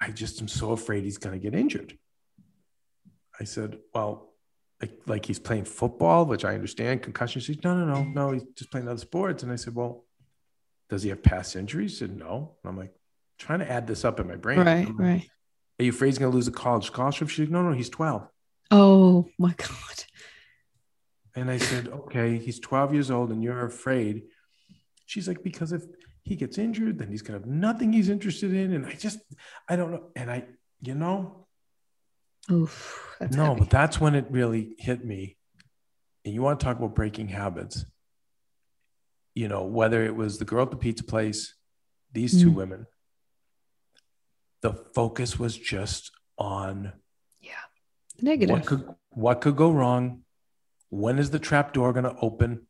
[0.00, 1.98] "I just am so afraid he's going to get injured."
[3.40, 4.34] I said, "Well,
[4.80, 8.32] like, like he's playing football, which I understand concussion." She's no, no, no, no.
[8.32, 9.42] He's just playing other sports.
[9.42, 10.04] And I said, "Well,
[10.90, 12.92] does he have past injuries?" She said, "No." And I'm like,
[13.40, 14.60] trying to add this up in my brain.
[14.60, 15.30] Right, like, right.
[15.80, 17.30] Are you afraid he's going to lose a college scholarship?
[17.30, 18.28] She's like, no, no, he's 12.
[18.70, 20.04] Oh my God.
[21.34, 24.24] And I said, okay, he's 12 years old and you're afraid.
[25.06, 25.82] She's like, because if
[26.22, 28.74] he gets injured, then he's going to have nothing he's interested in.
[28.74, 29.20] And I just,
[29.68, 30.10] I don't know.
[30.14, 30.44] And I,
[30.82, 31.46] you know,
[32.50, 33.16] Oof.
[33.18, 33.60] That's no, heavy.
[33.60, 35.36] but that's when it really hit me.
[36.24, 37.86] And you want to talk about breaking habits.
[39.34, 41.54] You know, whether it was the girl at the pizza place,
[42.12, 42.54] these two Mm.
[42.54, 42.86] women,
[44.60, 46.92] the focus was just on
[47.40, 47.52] yeah,
[48.20, 48.52] Negative.
[48.52, 50.24] What could what could go wrong?
[50.90, 52.66] When is the trap door going to open?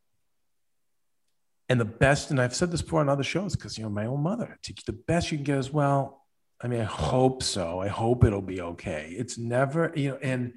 [1.69, 4.07] And the best, and I've said this before on other shows, because you know my
[4.07, 4.59] own mother.
[4.87, 6.27] The best you can get is well.
[6.61, 7.81] I mean, I hope so.
[7.81, 9.15] I hope it'll be okay.
[9.17, 10.55] It's never, you know, and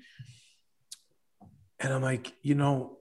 [1.80, 2.98] and I'm like, you know,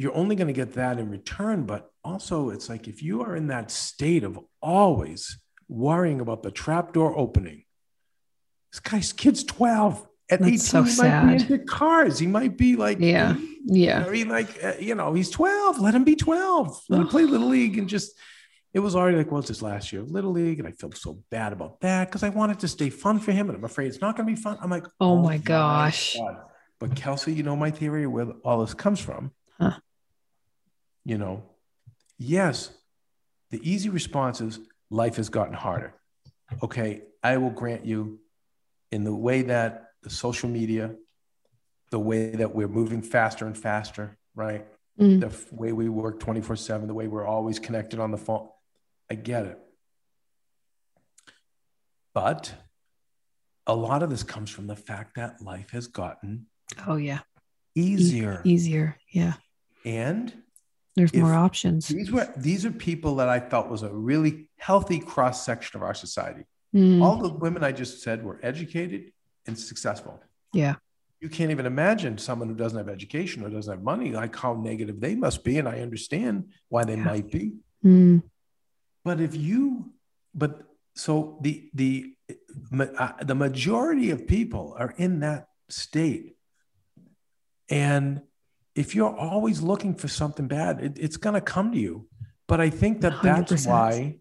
[0.00, 1.64] you're only going to get that in return.
[1.66, 5.38] But also, it's like if you are in that state of always
[5.68, 7.64] worrying about the trap door opening,
[8.72, 10.06] this guy's kid's 12.
[10.30, 12.18] At That's 18, so he might be into cars.
[12.18, 13.36] He might be like, Yeah.
[13.66, 14.06] Yeah.
[14.06, 15.80] I mean, like, uh, you know, he's 12.
[15.80, 16.84] Let him be 12.
[16.88, 18.16] Let him play Little League and just,
[18.72, 20.60] it was already like, well, it's his last year of Little League.
[20.60, 23.50] And I felt so bad about that because I wanted to stay fun for him.
[23.50, 24.56] And I'm afraid it's not going to be fun.
[24.62, 26.16] I'm like, Oh my gosh.
[26.16, 26.36] God.
[26.78, 29.32] But Kelsey, you know my theory where all this comes from.
[29.60, 29.72] Huh.
[31.04, 31.42] You know,
[32.18, 32.70] yes,
[33.50, 35.94] the easy response is life has gotten harder.
[36.62, 38.20] Okay, I will grant you
[38.92, 40.94] in the way that the social media,
[41.90, 44.66] the way that we're moving faster and faster, right?
[44.98, 45.20] Mm.
[45.20, 48.48] The way we work 24 7, the way we're always connected on the phone.
[49.10, 49.58] I get it.
[52.12, 52.52] But
[53.66, 56.46] a lot of this comes from the fact that life has gotten
[56.86, 57.20] Oh yeah.
[57.76, 58.42] E- easier.
[58.44, 58.96] easier.
[59.12, 59.34] Yeah.
[59.84, 60.32] And
[60.96, 61.88] There's If- more options.
[61.88, 65.82] these were these are people that I felt was a really healthy cross section of
[65.82, 66.44] our society.
[66.74, 67.02] Mm.
[67.02, 69.12] All the women I just said were educated
[69.46, 70.20] and successful.
[70.52, 70.76] Yeah.
[71.20, 74.54] You can't even imagine someone who doesn't have education or doesn't have money, like how
[74.54, 75.58] negative they must be.
[75.58, 77.04] And I understand why they Yeah.
[77.04, 77.52] might be.
[77.84, 78.22] Mm.
[79.04, 79.92] But if you,
[80.34, 80.62] but
[80.94, 82.14] so the the
[82.98, 86.36] uh, the majority of people are in that state,
[87.68, 88.22] and
[88.74, 92.06] if you're always looking for something bad, it, it's going to come to you.
[92.46, 93.66] But I think that that's 100%.
[93.68, 94.16] why,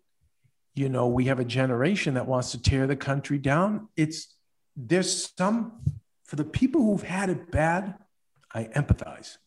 [0.75, 3.89] you know, we have a generation that wants to tear the country down.
[3.95, 4.35] It's
[4.75, 5.81] there's some
[6.25, 7.95] for the people who've had it bad.
[8.53, 9.37] I empathize,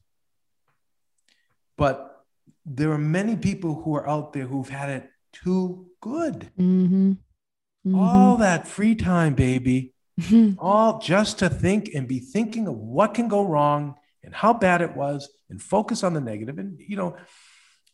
[1.76, 2.24] but
[2.64, 6.50] there are many people who are out there who've had it too good.
[6.58, 7.94] Mm-hmm.
[7.96, 10.56] All that free time, baby, Mhm.
[10.60, 14.80] all just to think and be thinking of what can go wrong and how bad
[14.82, 16.58] it was and focus on the negative.
[16.58, 17.16] And, you know,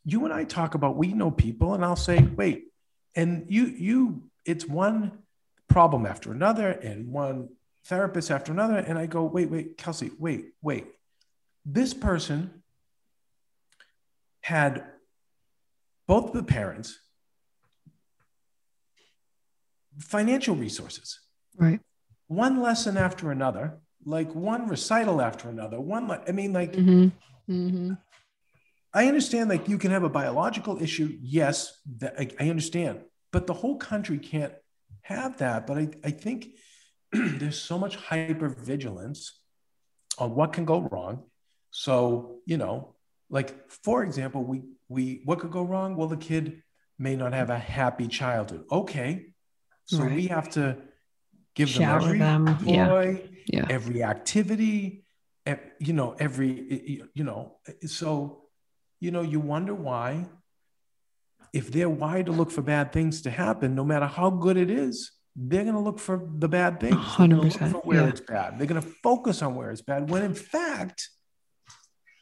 [0.04, 2.64] you and I talk about, we know people, and I'll say, wait,
[3.14, 5.18] and you, you, it's one
[5.68, 7.48] problem after another and one
[7.84, 8.76] therapist after another.
[8.78, 10.86] And I go, wait, wait, Kelsey, wait, wait.
[11.64, 12.62] This person
[14.40, 14.84] had
[16.06, 16.98] both the parents
[19.98, 21.20] financial resources
[21.56, 21.80] Right.
[22.28, 27.08] one lesson after another like one recital after another one i mean like Mm-hmm.
[27.52, 27.92] Mm-hmm.
[28.94, 33.00] i understand like you can have a biological issue yes that I, I understand
[33.32, 34.52] but the whole country can't
[35.02, 36.48] have that but i, I think
[37.12, 39.40] there's so much hyper vigilance
[40.18, 41.24] on what can go wrong
[41.70, 42.94] so you know
[43.30, 46.62] like for example we we what could go wrong well the kid
[46.98, 49.32] may not have a happy childhood okay
[49.86, 50.12] so Right.
[50.16, 50.76] we have to
[51.58, 52.88] give them Shower every them, yeah.
[52.88, 53.08] toy
[53.56, 53.66] Yeah.
[53.76, 55.04] every activity
[55.86, 56.50] you know every
[57.18, 57.40] you know
[57.86, 58.42] so
[59.04, 60.08] you know you wonder why
[61.60, 64.70] if they're wired to look for bad things to happen no matter how good it
[64.70, 64.96] is
[65.48, 68.08] they're going to look for the bad things they're 100%, look for where yeah.
[68.12, 70.98] it's bad they're going to focus on where it's bad when in fact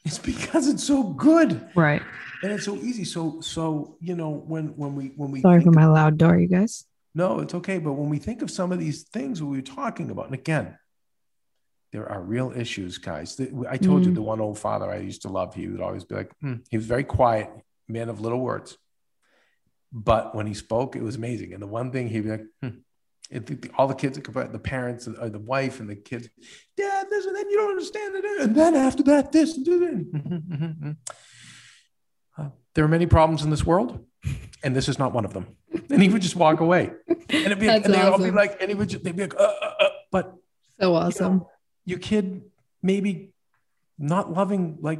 [0.05, 2.01] it's because it's so good Right.
[2.43, 5.71] and it's so easy so so you know when when we when we Sorry for
[5.71, 6.85] my loud door, you guys.
[7.17, 7.77] No, it's okay.
[7.79, 10.77] But when we think of some of these things we were talking about, and again,
[11.91, 13.39] there are real issues, guys.
[13.75, 14.15] I told you Mhm.
[14.15, 16.77] the one old father I used to love, he would always be like, "Hmm." he
[16.77, 17.49] was very quiet,
[17.87, 18.77] man of little words.
[19.91, 21.53] But when he spoke, it was amazing.
[21.53, 22.69] And the one thing he'd be like, hmm.
[23.29, 26.29] It- all the kids, the parents, or the wife, and the kids,
[26.77, 28.25] Dad, this and then you don't understand it.
[28.41, 29.57] And then after that, this.
[29.57, 30.97] and that."
[32.37, 34.05] Uh, there are many problems in this world,
[34.63, 35.47] and this is not one of them.
[35.89, 36.91] And he would just walk away.
[37.07, 39.35] And, it'd be, and they'd all be like, and he would just, they'd be like,
[39.35, 40.35] uh, uh, uh, but
[40.81, 41.45] So awesome.
[41.85, 42.41] your kid
[42.81, 43.31] maybe
[43.97, 44.99] not loving like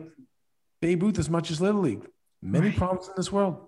[0.82, 2.06] Babe Ruth as much as Little League.
[2.42, 2.78] Many Right.
[2.78, 3.68] problems in this world.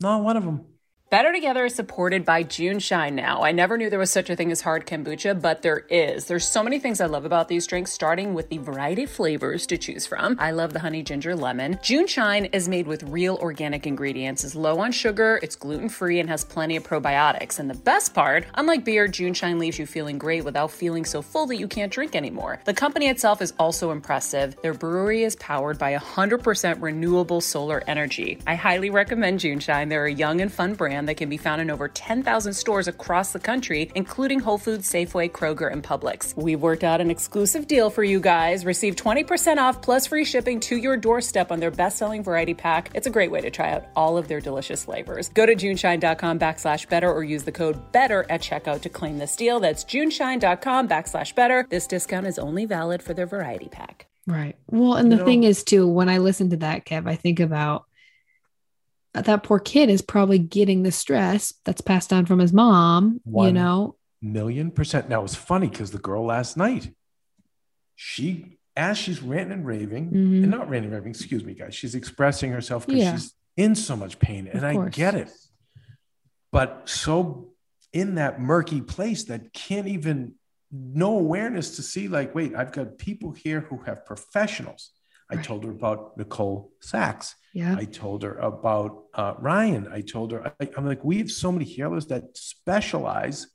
[0.00, 0.66] Not one of them.
[1.10, 3.42] Better Together is supported by JuneShine now.
[3.42, 6.26] I never knew there was such a thing as hard kombucha, but there is.
[6.26, 9.66] There's so many things I love about these drinks, starting with the variety of flavors
[9.66, 10.36] to choose from.
[10.38, 11.78] I love the honey ginger lemon.
[11.78, 16.28] JuneShine is made with real organic ingredients, is low on sugar, it's gluten free, and
[16.28, 17.58] has plenty of probiotics.
[17.58, 21.46] And the best part, unlike beer, JuneShine leaves you feeling great without feeling so full
[21.46, 22.60] that you can't drink anymore.
[22.66, 24.54] The company itself is also impressive.
[24.62, 28.38] Their brewery is powered by 100% renewable solar energy.
[28.46, 29.88] I highly recommend JuneShine.
[29.88, 33.32] They're a young and fun brand that can be found in over 10,000 stores across
[33.32, 36.36] the country, including Whole Foods, Safeway, Kroger, and Publix.
[36.36, 38.64] We've worked out an exclusive deal for you guys.
[38.64, 42.90] Receive 20% off plus free shipping to your doorstep on their best-selling variety pack.
[42.94, 45.28] It's a great way to try out all of their delicious flavors.
[45.30, 49.36] Go to juneshine.com backslash better or use the code BETTER at checkout to claim this
[49.36, 49.60] deal.
[49.60, 51.66] That's juneshine.com backslash better.
[51.68, 54.06] This discount is only valid for their variety pack.
[54.26, 54.56] Right.
[54.68, 57.40] Well, and the know- thing is, too, when I listen to that, Kev, I think
[57.40, 57.84] about
[59.14, 63.52] that poor kid is probably getting the stress that's passed down from his mom, you
[63.52, 63.96] know?
[64.22, 65.08] Million percent.
[65.08, 66.92] Now it's funny because the girl last night,
[67.96, 70.42] she as she's ranting and raving, Mhm.
[70.42, 73.12] and not ranting and raving, excuse me, guys, she's expressing herself because Yeah.
[73.16, 74.46] she's in so much pain.
[74.46, 75.30] And I get it.
[76.52, 77.52] But so
[77.92, 80.34] in that murky place that can't even
[80.72, 84.92] no awareness to see, like, wait, I've got people here who have professionals.
[85.28, 85.44] I Right.
[85.44, 87.34] told her about Nicole Sachs.
[87.52, 87.76] Yeah.
[87.76, 89.88] I told her about uh, Ryan.
[89.92, 93.48] I told her, I, I'm like, we have so many healers that specialize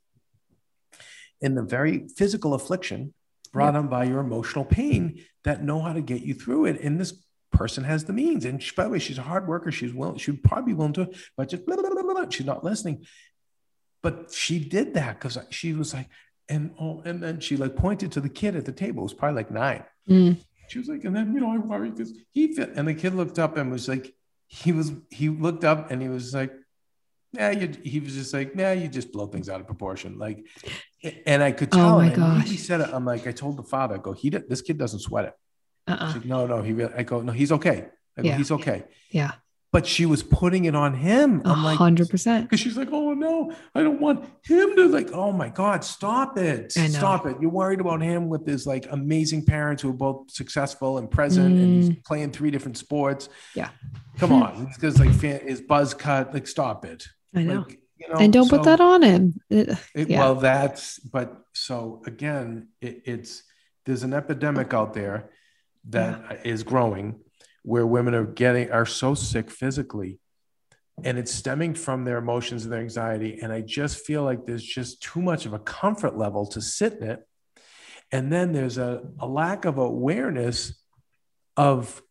[1.42, 3.14] in the very physical affliction
[3.54, 6.82] brought on by your emotional pain that know how to get you through it.
[6.82, 7.14] And this
[7.52, 8.44] person has the means.
[8.44, 9.72] And she, by the way, she's a hard worker.
[9.72, 12.30] She's willing, she'd probably be willing to, but just blah, blah, blah, blah, blah.
[12.30, 13.06] she's not listening.
[14.04, 16.10] But she did that because she was like,
[16.48, 19.00] and oh, and then she like pointed to the kid at the table.
[19.00, 19.84] It was probably like nine.
[20.08, 20.38] Mm.
[20.68, 22.72] She was like, and then you know, I worry because he fit.
[22.76, 24.14] And the kid looked up and was like,
[24.48, 26.54] he was he looked up and he was like,
[27.34, 27.74] yeah, you.
[27.84, 30.18] He was just like, nah, you just blow things out of proportion.
[30.18, 30.46] Like,
[31.26, 31.82] and I could tell.
[31.82, 31.98] Oh tell.
[31.98, 32.50] my and when gosh.
[32.50, 32.90] He said it.
[32.94, 35.34] I'm like, I told the father, I go, he did, this kid doesn't sweat it.
[35.88, 36.14] Uh-uh.
[36.14, 36.74] Like, no, no, he.
[36.74, 37.88] Really, I go, no, he's okay.
[38.18, 38.38] I go, Yeah.
[38.38, 38.86] he's okay.
[39.12, 39.32] Yeah.
[39.76, 41.42] But she was putting it on him.
[41.44, 42.46] I'm like, hundred percent.
[42.46, 46.38] because she's like, oh no, I don't want him to like, oh my God, stop
[46.38, 46.72] it.
[46.72, 47.36] Stop it.
[47.42, 51.58] You're worried about him with his like amazing parents who are both successful and present
[51.60, 53.28] and he's playing three different sports.
[53.28, 53.32] Mm.
[53.56, 53.70] Yeah.
[54.18, 54.72] Come on.
[54.76, 57.06] Because like his buzz cut, like stop it.
[57.36, 57.66] I know.
[57.68, 59.34] Like, you know, and don't so put that on him.
[59.50, 60.20] It- it- yeah.
[60.20, 63.44] Well, that's but so again, it, it's
[63.86, 65.32] there's an epidemic out there
[65.90, 67.20] that is growing
[67.66, 70.20] where women are getting are so sick physically
[71.04, 74.64] and it's stemming from their emotions and their anxiety and i just feel like there's
[74.64, 77.28] just too much of a comfort level to sit in it
[78.12, 80.80] and then there's a, a lack of awareness
[81.58, 82.02] of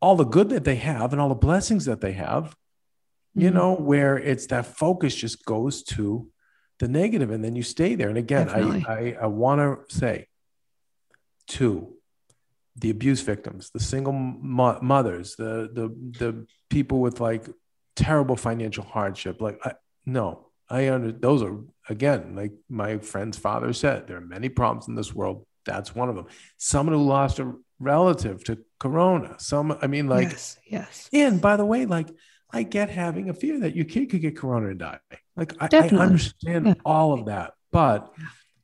[0.00, 2.54] all the good that they have and all the blessings that they have
[3.34, 3.54] you Mhm.
[3.54, 6.28] know where it's that focus just goes to
[6.78, 8.84] the negative and then you stay there and again Definitely.
[8.88, 10.26] i i, I want to say
[11.48, 11.95] to
[12.78, 17.48] the abuse victims the single mo- mothers the the the people with like
[17.94, 19.72] terrible financial hardship like I,
[20.04, 21.56] no i under those are
[21.88, 26.08] again like my friend's father said there are many problems in this world that's one
[26.08, 26.26] of them
[26.58, 31.08] someone who lost a relative to corona some i mean like yes, yes.
[31.12, 32.08] and by the way, like
[32.48, 35.00] I get having a fear that your kid could get corona and die.
[35.34, 36.74] Like I, I understand Yeah.
[36.84, 38.14] all of that, but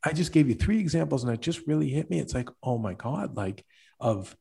[0.04, 2.20] I just gave you three examples and it just really hit me.
[2.20, 3.64] It's like, oh my God, like
[4.02, 4.36] of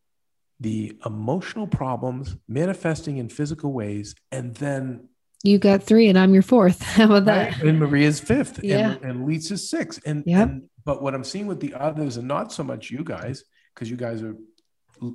[0.59, 5.07] the emotional problems manifesting in physical ways, and then
[5.43, 6.81] You got three, and I'm your fourth.
[6.97, 7.53] How about that?
[7.53, 7.63] right?
[7.63, 8.91] and Maria's fifth, Yeah.
[8.91, 10.01] and, and Lisa's sixth.
[10.05, 10.49] And, Yep.
[10.49, 13.43] and but what I'm seeing with the others, and not so much you guys,
[13.73, 14.35] because you guys are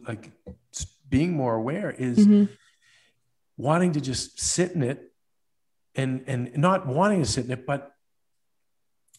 [0.08, 0.32] like
[1.08, 2.48] being more aware, is Mhm.
[3.56, 5.12] wanting to just sit in it
[5.94, 7.92] and and not wanting to sit in it but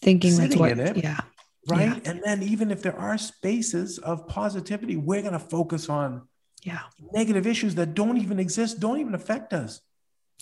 [0.02, 0.72] Thinking that's what.
[0.72, 0.98] in it.
[0.98, 1.22] Yeah.
[1.68, 6.28] Right and then even if there are spaces of positivity we're going to focus on
[6.64, 6.80] Yeah.
[7.14, 9.82] negative issues that don't even exist don't even affect us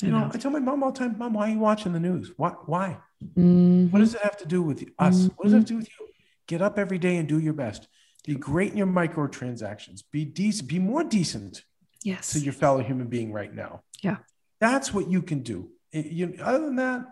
[0.01, 0.32] you know, know.
[0.34, 2.49] i tell my mom all the time mom why are you watching the news why
[2.65, 3.91] why Mhm.
[3.91, 5.89] what does it have to do with us what does it have to do with
[5.99, 6.07] you
[6.47, 7.88] get up every day and do your best
[8.26, 11.63] be great in your microtransactions be decent be more decent
[12.03, 12.34] Yes.
[12.34, 13.82] to your fellow human being right now.
[14.03, 14.17] Yeah.
[14.59, 15.71] That's what you can do.
[15.91, 17.07] It- you, other than that,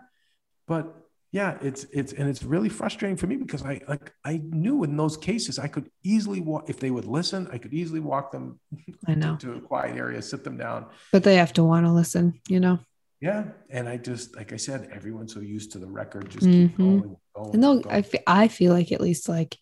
[0.68, 1.03] but
[1.34, 4.96] yeah, it's it's and it's really frustrating for me because I like I knew in
[4.96, 8.60] those cases I could easily walk if they would listen, I could easily walk them
[9.08, 9.34] I know.
[9.40, 10.86] to a quiet area, sit them down.
[11.10, 12.78] But they have to want to listen, you know?
[13.20, 13.46] Yeah.
[13.68, 16.78] And I just like I said, everyone's so used to the record, just keep Mhm.
[16.78, 17.96] going, going, And they'll, going.
[17.96, 19.56] I, fe- I feel like at least like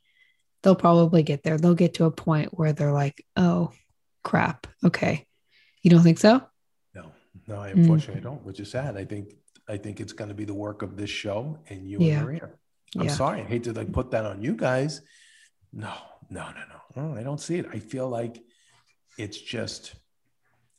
[0.63, 1.57] they'll probably get there.
[1.57, 3.73] They'll get to a point where they're like, oh,
[4.23, 4.67] crap.
[4.85, 5.27] Okay.
[5.83, 6.43] You don't think so?
[6.95, 7.13] No,
[7.49, 7.79] no, I Mm.
[7.79, 8.97] unfortunately don't, which is sad.
[8.99, 9.33] I think
[9.69, 12.17] I think it's going to be the work of this show and you Yeah.
[12.19, 12.51] and Maria.
[12.97, 13.11] I'm Yeah.
[13.13, 15.01] sorry, I hate to like put that on you guys.
[15.73, 15.95] No,
[16.31, 16.63] no, no,
[16.97, 17.19] no, no.
[17.19, 17.67] I don't see it.
[17.73, 18.43] I feel like
[19.19, 19.95] it's just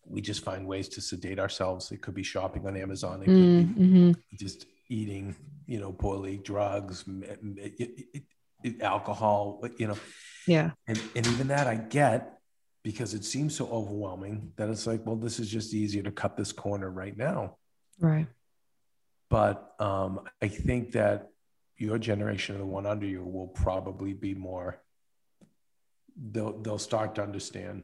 [0.05, 1.89] we just find ways to sedate ourselves.
[1.93, 3.21] It could be shopping on Amazon.
[3.21, 4.11] It could be Mm-hmm.
[4.37, 5.33] just eating,
[5.65, 8.23] you know, poorly, drugs, m- m- it- it-
[8.65, 9.63] it- alcohol.
[9.77, 9.97] You know,
[10.45, 10.71] Yeah.
[10.87, 12.37] and, and even that I get
[12.83, 16.35] because it seems so overwhelming that it's like, well, this is just easier to cut
[16.35, 17.55] this corner right now.
[17.97, 18.27] Right.
[19.33, 21.29] But um, I think that
[21.79, 24.79] your generation and the one under you will probably be more.
[26.33, 27.81] They'll they'll start to understand.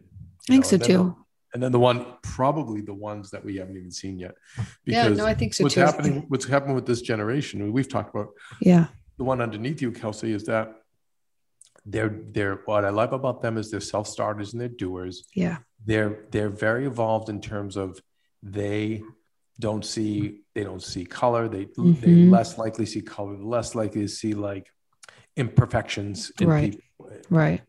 [0.48, 1.16] I think you so and then too.
[1.56, 4.36] And then the one, probably the ones that we haven't even seen yet.
[4.86, 5.08] Yeah.
[5.08, 5.82] No, I think so what's too.
[5.82, 6.26] happening?
[6.28, 7.74] What's happening with this generation?
[7.74, 8.28] We've talked about
[8.62, 8.86] Yeah.
[9.18, 10.76] the one underneath you, Kelsey, is that
[11.84, 15.16] they're they're what I love about them is they're self starters and they're doers.
[15.34, 15.58] Yeah.
[15.84, 18.00] They're they're very evolved in terms of
[18.44, 19.02] they
[19.60, 21.48] don't see they don't see color.
[21.50, 21.72] They they
[22.16, 22.32] Mhm.
[22.32, 23.38] less likely see color.
[23.38, 24.72] Less likely to see like
[25.36, 26.72] imperfections in Right.
[26.72, 27.12] people.
[27.30, 27.62] Right.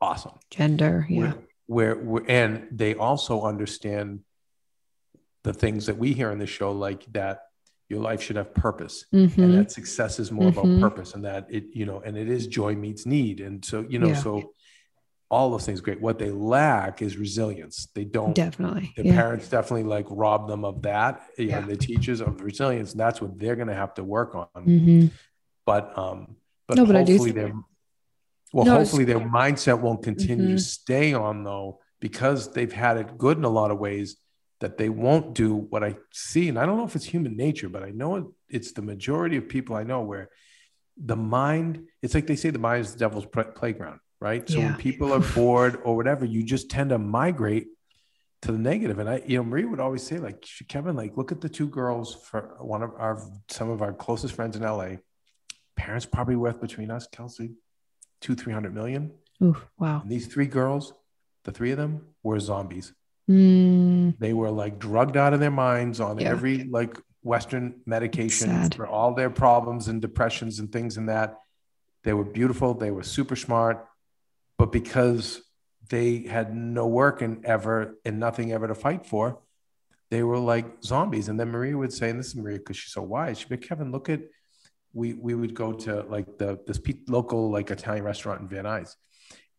[0.00, 0.38] Awesome.
[0.50, 1.06] Gender.
[1.08, 1.18] Yeah.
[1.18, 1.34] Where,
[1.66, 4.20] where where and they also understand
[5.42, 7.40] the things that we hear in the show, like that
[7.88, 9.52] your life should have purpose and Mm-hmm.
[9.52, 10.58] that success is more Mhm.
[10.58, 13.86] about purpose and that it you know and it is joy meets need and so
[13.88, 14.14] you know Yeah.
[14.14, 14.52] so
[15.28, 16.00] all those things great.
[16.00, 17.88] What they lack is resilience.
[17.94, 18.34] They don't.
[18.34, 18.92] Definitely.
[18.96, 19.14] The Yeah.
[19.16, 21.26] parents definitely like rob them of that.
[21.36, 21.66] You know, Yeah.
[21.66, 22.92] the teachers of resilience.
[22.92, 24.46] And that's what they're going to have to work on.
[24.64, 25.10] Mhm.
[25.64, 26.36] But um,
[26.68, 27.60] but No, but I do hopefully think- their
[28.52, 30.60] well, No, hopefully their mindset won't continue to Mhm.
[30.60, 34.16] stay on though, because they've had it good in a lot of ways.
[34.60, 37.68] That they won't do what I see, and I don't know if it's human nature,
[37.68, 40.30] but I know it, it's the majority of people I know where
[40.96, 41.88] the mind.
[42.00, 44.48] It's like they say the mind is the devil's pl- playground, right?
[44.48, 44.66] So Yeah.
[44.70, 47.68] when people are bored or whatever, you just tend to migrate
[48.42, 48.98] to the negative.
[48.98, 51.68] And I, you know, Marie would always say, like, Kevin, like, look at the two
[51.68, 53.14] girls for one of our
[53.48, 54.90] some of our closest friends in LA.
[55.76, 57.48] Parents probably worth between us, Kelsey,
[58.20, 59.12] two, three hundred million.
[59.42, 60.00] Ooh, wow.
[60.02, 60.92] And these three girls,
[61.44, 62.92] the three of them were zombies.
[63.30, 66.30] Mm, They were like drugged out of their minds on Yeah.
[66.30, 68.74] every like Western medication Sad.
[68.74, 71.30] for all their problems and depressions and things and that.
[72.04, 72.72] They were beautiful.
[72.74, 73.76] They were super smart,
[74.58, 75.42] but because
[75.88, 79.40] they had no work and ever and nothing ever to fight for,
[80.10, 81.28] they were like zombies.
[81.28, 83.38] And then Maria would say, and this is Maria because she's so wise.
[83.38, 84.20] She'd be, Kevin, look at
[84.92, 88.94] we we would go to like the this local like Italian restaurant in Van Nuys,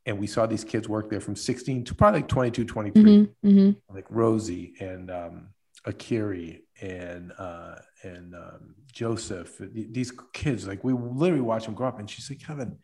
[0.06, 3.30] and we saw these kids work there from 16 to probably like 22, 23 mhm,
[3.46, 3.76] mhm.
[3.94, 5.50] like Rosie and um,
[5.86, 9.62] Akiri and uh, and um, Joseph.
[9.72, 12.00] These kids, like we literally watch them grow up.
[12.00, 12.78] And she's like, Kevin,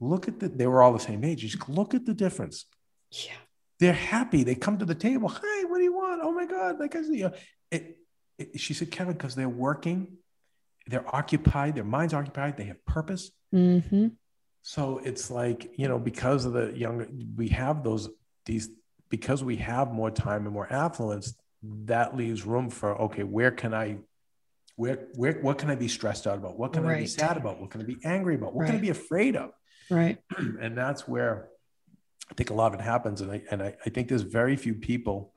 [0.00, 0.48] look at the.
[0.48, 1.42] They were all the same age.
[1.54, 2.66] Like, look at the difference.
[3.10, 3.32] Yeah.
[3.80, 4.42] They're happy.
[4.42, 5.28] They come to the table.
[5.28, 6.20] Hi, what do you want?
[6.22, 6.80] Oh my God!
[6.80, 7.30] Like I see you.
[7.70, 7.98] It,
[8.38, 10.18] it, she said, Kevin, because they're working,
[10.86, 11.76] they're occupied.
[11.76, 12.56] Their minds occupied.
[12.56, 13.30] They have purpose.
[13.54, 14.12] Mhm.
[14.62, 18.10] So it's like, you know, because of the younger, we have those,
[18.44, 18.68] these,
[19.08, 23.72] because we have more time and more affluence, that leaves room for, okay, where can
[23.72, 23.98] I,
[24.76, 26.58] where, where, what can I be stressed out about?
[26.58, 27.60] What can I be sad about?
[27.60, 28.54] What can I be angry about?
[28.54, 29.52] What can I be afraid of?
[29.90, 30.18] Right.
[30.60, 31.48] and that's where
[32.30, 33.20] I think a lot of it happens.
[33.20, 35.32] And I, and I, I think there's very few people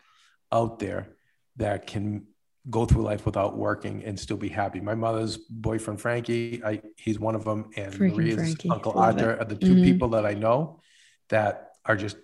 [0.52, 1.10] out there
[1.58, 2.26] that can
[2.70, 4.80] go through life without working and still be happy.
[4.82, 7.72] My mother's boyfriend, Frankie, I, he's one of them.
[7.76, 8.70] And Freaking Maria's Frankie.
[8.70, 9.24] uncle Love it.
[9.24, 9.84] Arthur are the 2 Mhm.
[9.84, 10.82] people that I know
[11.30, 12.18] that are just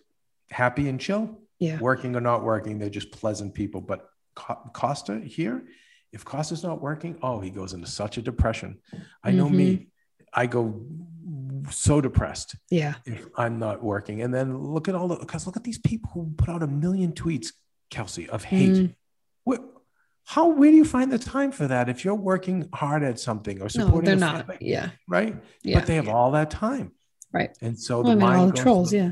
[0.51, 1.79] happy and chill, Yeah.
[1.79, 2.77] working or not working.
[2.77, 3.81] They're just pleasant people.
[3.81, 5.63] But Costa here,
[6.11, 8.79] if Costa's not working, oh, he goes into such a depression.
[9.23, 9.57] I know Mm-hmm.
[9.57, 9.87] me,
[10.33, 10.85] I go
[11.71, 12.95] so depressed Yeah.
[13.05, 14.21] if I'm not working.
[14.21, 16.67] And then look at all the because look at these people who put out a
[16.67, 17.53] million tweets,
[17.89, 18.71] Kelsey, of hate.
[18.71, 18.95] Mm.
[19.43, 19.63] What
[20.25, 23.61] how where do you find the time for that if you're working hard at something
[23.61, 24.01] or supporting?
[24.19, 24.47] No, they're not.
[24.47, 24.89] family, Yeah.
[25.07, 25.35] right?
[25.63, 25.79] Yeah.
[25.79, 26.91] But they have all that time.
[27.31, 27.57] Right.
[27.61, 28.89] And so Well, the I mean, mind all the trolls.
[28.91, 29.11] the- Yeah.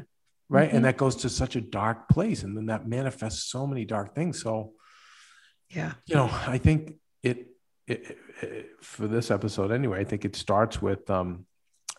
[0.49, 0.69] right.
[0.69, 0.73] Mhm.
[0.75, 2.43] And that goes to such a dark place.
[2.43, 4.41] And then that manifests so many dark things.
[4.41, 4.73] So
[5.69, 5.93] Yeah.
[6.05, 7.47] you know, I think it,
[7.87, 11.45] it, it for this episode anyway, I think it starts with um,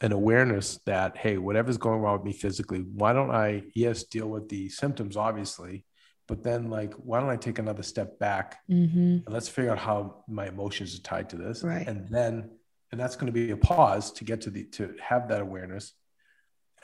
[0.02, 4.28] an awareness that hey, whatever's going wrong with me physically, why don't I yes deal
[4.28, 5.84] with the symptoms obviously,
[6.28, 9.78] but then like why don't I take another step back hmm and let's figure out
[9.78, 11.86] how my emotions are tied to this, Right.
[11.86, 12.50] and then
[12.92, 15.92] and that's going to be a pause to get to the to have that awareness,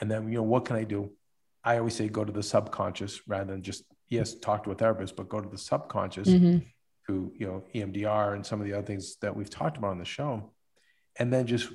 [0.01, 1.11] and then you know what can I do?
[1.63, 5.15] I always say go to the subconscious rather than just yes talk to a therapist,
[5.15, 6.57] but go to the subconscious hmm
[7.05, 9.99] through you know EMDR and some of the other things that we've talked about on
[9.99, 10.51] the show,
[11.19, 11.69] and then just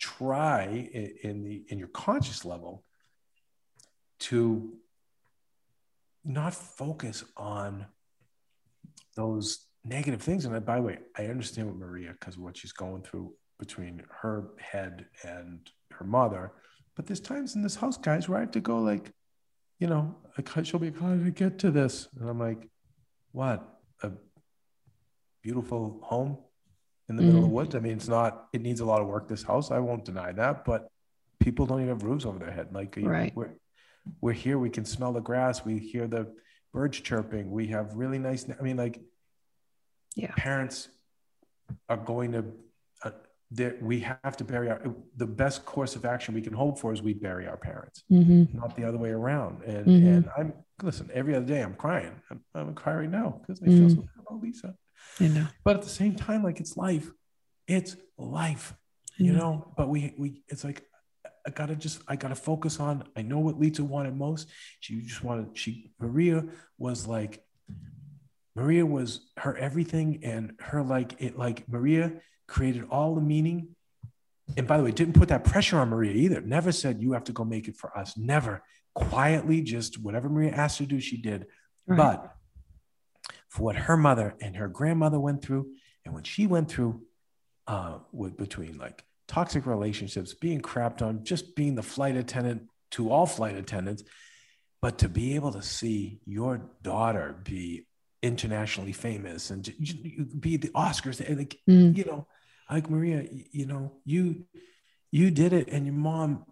[0.00, 2.82] try in, in the in your conscious level
[4.18, 4.72] to
[6.24, 7.86] not focus on
[9.16, 10.44] those negative things.
[10.44, 14.02] And uh, by the way, I understand what Maria because what she's going through between
[14.20, 16.52] her head and her mother.
[16.94, 19.12] But there's times in this house, guys, where I have to go like,
[19.78, 20.16] you know,
[20.62, 22.08] she'll be, did we get to this?
[22.18, 22.68] And I'm like,
[23.32, 23.66] what?
[24.02, 24.12] A
[25.42, 26.38] beautiful home
[27.10, 27.74] in the middle of the woods.
[27.74, 29.70] I mean, it's not, it needs a lot of work, this house.
[29.72, 30.88] I won't deny that, but
[31.40, 32.68] people don't even have roofs over their head.
[32.72, 33.32] Like, Right.
[33.34, 33.50] we're,
[34.20, 36.32] we're here, we can smell the grass, we hear the
[36.72, 39.00] birds chirping, we have really nice, I mean, like,
[40.14, 40.32] Yeah.
[40.36, 40.88] parents
[41.88, 42.44] are going to,
[43.04, 43.10] uh,
[43.52, 44.80] that we have to bury our,
[45.16, 48.44] the best course of action we can hope for is we bury our parents hmm
[48.52, 49.62] not the other way around.
[49.64, 50.06] And Mhm.
[50.16, 50.52] and I'm
[50.82, 52.14] listen every other day I'm crying.
[52.30, 53.94] I'm, I'm crying right now because I feel Mm.
[53.96, 54.74] so bad about Litsa.
[55.18, 55.46] I know.
[55.64, 57.10] But at the same time, like it's life.
[57.66, 58.74] It's life,
[59.16, 59.38] you know.
[59.38, 59.72] know.
[59.76, 60.84] But we we it's like
[61.46, 63.04] I gotta just I gotta focus on.
[63.16, 64.48] I know what Litsa wanted most.
[64.80, 66.44] She just wanted she Maria
[66.78, 67.42] was like
[68.54, 72.12] Maria was her everything and her like it like Maria
[72.46, 73.76] created all the meaning.
[74.56, 76.40] And by the way, didn't put that pressure on Maria either.
[76.40, 78.16] Never said you have to go make it for us.
[78.16, 78.62] Never.
[78.94, 81.46] Quietly, just whatever Maria asked her to do, she did.
[81.86, 81.96] Right.
[81.96, 82.34] But
[83.50, 85.66] for what her mother and her grandmother went through,
[86.04, 87.02] and what she went through
[87.66, 93.10] uh, with between like toxic relationships, being crapped on, just being the flight attendant to
[93.10, 94.02] all flight attendants.
[94.80, 97.86] But to be able to see your daughter be
[98.22, 99.62] internationally famous and
[100.40, 101.96] be the Oscars, and like Mm.
[101.96, 102.26] you know,
[102.70, 104.46] like Maria, you know, you
[105.10, 106.46] you did it, and your mom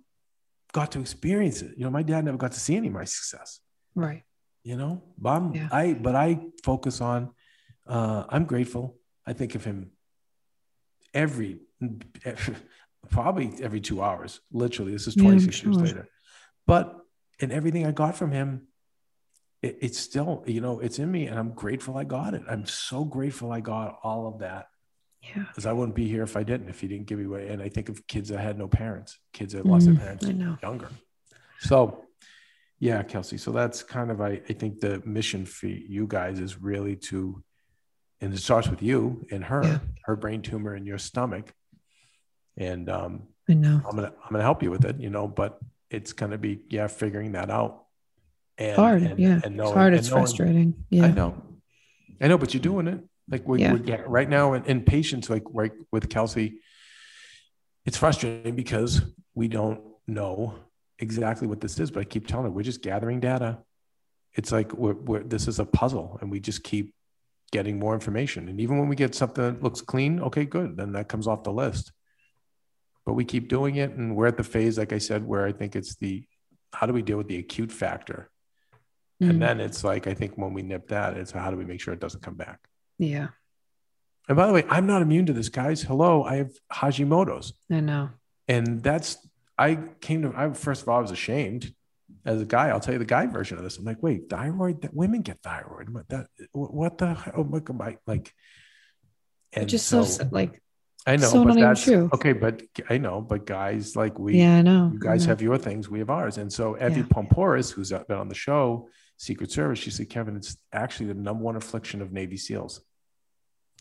[0.72, 1.78] got to experience it.
[1.78, 3.60] You know, my dad never got to see any of my success.
[3.94, 4.24] Right.
[4.68, 5.68] You know, but I'm, Yeah.
[5.72, 7.30] I but I focus on.
[7.86, 8.98] Uh, I'm grateful.
[9.26, 9.92] I think of him
[11.14, 11.60] every
[12.22, 12.54] every
[13.10, 14.40] probably every two hours.
[14.52, 16.08] Literally, this is Yeah, I'm 26 years later.
[16.66, 16.98] But
[17.38, 18.66] in everything I got from him,
[19.62, 22.42] it, it's still, you know, it's in me, and I'm grateful I got it.
[22.46, 24.66] I'm so grateful I got all of that
[25.22, 25.44] Yeah.
[25.46, 27.48] because I wouldn't be here if I didn't, if he didn't give me away.
[27.48, 30.26] And I think of kids that had no parents, kids that lost Mm, their parents
[30.62, 30.90] younger.
[31.60, 32.04] So,
[32.80, 33.38] yeah, Kelsey.
[33.38, 37.42] So that's kind of, I, I think the mission for you guys is really to,
[38.20, 39.78] and it starts with you and her, Yeah.
[40.04, 41.52] her brain tumor in your stomach.
[42.56, 43.80] And um, I know.
[43.88, 45.58] I'm gonna I'm gonna help you with it, you know, but
[45.90, 47.84] it's gonna be yeah, figuring that out.
[48.58, 49.02] And, hard.
[49.02, 49.28] and- yeah.
[49.34, 49.92] and it's knowing- hard.
[49.92, 50.84] and It's knowing- frustrating.
[50.90, 51.04] Yeah.
[51.06, 51.40] I know.
[52.20, 53.00] I know, but you're doing it.
[53.28, 53.74] Like we're, Yeah.
[53.74, 56.58] we're right now in, in patients, like right with Kelsey,
[57.86, 59.02] it's frustrating because
[59.34, 60.54] we don't know
[60.98, 63.58] exactly what this is, but I keep telling her we're just gathering data.
[64.34, 66.94] It's like we're, we're this is a puzzle and we just keep
[67.50, 68.48] getting more information.
[68.48, 70.76] And even when we get something that looks clean, okay, good.
[70.76, 71.92] Then that comes off the list.
[73.06, 73.90] But we keep doing it.
[73.92, 76.24] And we're at the phase, like I said, where I think it's the
[76.72, 78.30] how do we deal with the acute factor?
[79.22, 79.30] Mm.
[79.30, 81.80] And then it's like, I think when we nip that, it's how do we make
[81.80, 82.60] sure it doesn't come back?
[82.98, 83.28] yeah.
[84.28, 85.80] And by the way, I'm not immune to this, guys.
[85.80, 87.54] Hello, I have Hashimoto's.
[87.70, 88.10] I know.
[88.46, 89.16] And that's,
[89.58, 91.74] I came to, I first of all, I was ashamed
[92.24, 92.68] as a guy.
[92.68, 93.76] I'll tell you the guy version of this.
[93.78, 95.88] I'm like, wait, thyroid, that women get thyroid.
[95.90, 98.32] What that, what the, oh my God, like,
[99.52, 100.62] and just so, so, like,
[101.06, 102.10] I know, so but that's true.
[102.12, 102.34] okay.
[102.34, 104.90] But I know, but guys like we, yeah, I know.
[104.92, 105.30] you guys know.
[105.30, 106.36] have your things, we have ours.
[106.38, 107.06] And so Evy Yeah.
[107.06, 111.42] Poumpouras, who's been on the show, Secret Service, she said, Kevin, it's actually the number
[111.42, 112.80] one affliction of Navy SEALs.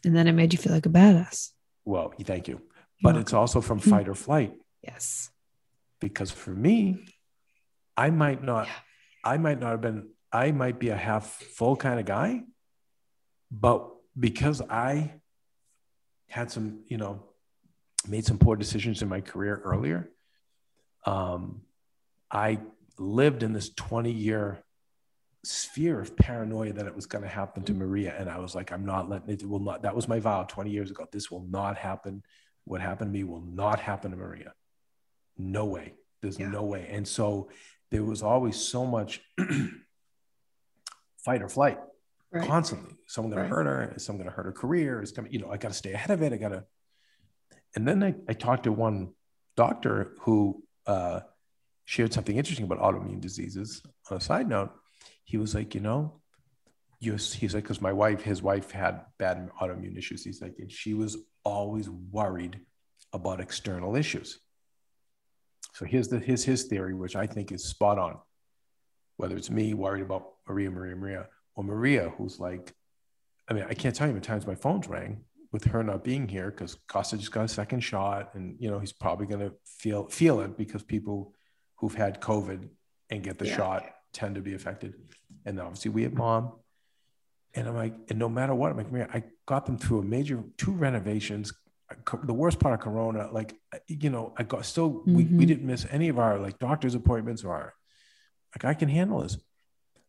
[0.06, 1.52] And then it made you feel like a badass.
[1.86, 2.56] Well, thank you.
[2.56, 2.62] You're
[3.04, 3.22] But welcome.
[3.22, 3.90] it's also from Hmm.
[3.90, 5.30] fight or flight Yes.
[6.00, 7.06] Because for me,
[7.96, 8.74] I might not, Yeah.
[9.24, 12.44] I might not have been, I might be a half full kind of guy,
[13.52, 15.14] but because I
[16.30, 17.24] had some, you know,
[18.08, 20.10] made some poor decisions in my career earlier,
[21.06, 21.62] um,
[22.30, 22.60] I
[22.98, 24.64] lived in this 20 year
[25.44, 28.14] sphere of paranoia that it was going to happen to Maria.
[28.18, 30.44] And I was like, I'm not letting it, it will not, that was my vow
[30.44, 31.08] 20 years ago.
[31.12, 32.24] This will not happen.
[32.66, 34.54] What happened to me will not happen to Maria.
[35.38, 35.94] No way.
[36.22, 36.50] There's Yeah.
[36.50, 36.88] no way.
[36.90, 37.50] And so
[37.92, 39.22] there was always so much
[41.18, 41.80] fight or flight
[42.32, 42.46] Right.
[42.48, 42.96] constantly.
[43.08, 43.50] Someone going Right.
[43.50, 43.94] to hurt her.
[43.96, 45.02] Is someone going to hurt her career?
[45.02, 46.34] Is coming, you know, I got to stay ahead of it.
[46.34, 46.66] I got to.
[47.76, 49.14] And then I, I talked to one
[49.56, 51.22] doctor who uh,
[51.86, 53.82] shared something interesting about autoimmune diseases.
[54.12, 54.72] On a side note,
[55.24, 56.22] he was like, you know,
[57.00, 60.24] he's like, because my wife, his wife had bad autoimmune issues.
[60.24, 62.60] He's like, and she was always worried
[63.14, 64.40] about external issues.
[65.78, 68.18] So here's the his his theory, which I think is spot on.
[69.18, 72.74] Whether it's me worried about Maria, Maria, Maria, or Maria, who's like,
[73.48, 75.22] I mean, I can't tell you how many times my phone's rang
[75.52, 78.80] with her not being here because Costa just got a second shot, and you know
[78.80, 81.36] he's probably going to feel feel it because people
[81.76, 82.68] who've had COVID
[83.12, 83.58] and get the Yeah.
[83.58, 84.96] shot tend to be affected.
[85.46, 86.54] And obviously, we have mom,
[87.54, 90.04] and I'm like, and no matter what, I'm like, Maria, I got them through a
[90.04, 91.54] major two renovations.
[92.26, 93.56] The worst part of Corona, like
[93.88, 95.48] you know, I got still we, we Mhm.
[95.48, 97.74] didn't miss any of our like doctor's appointments or our
[98.56, 99.38] like I can handle this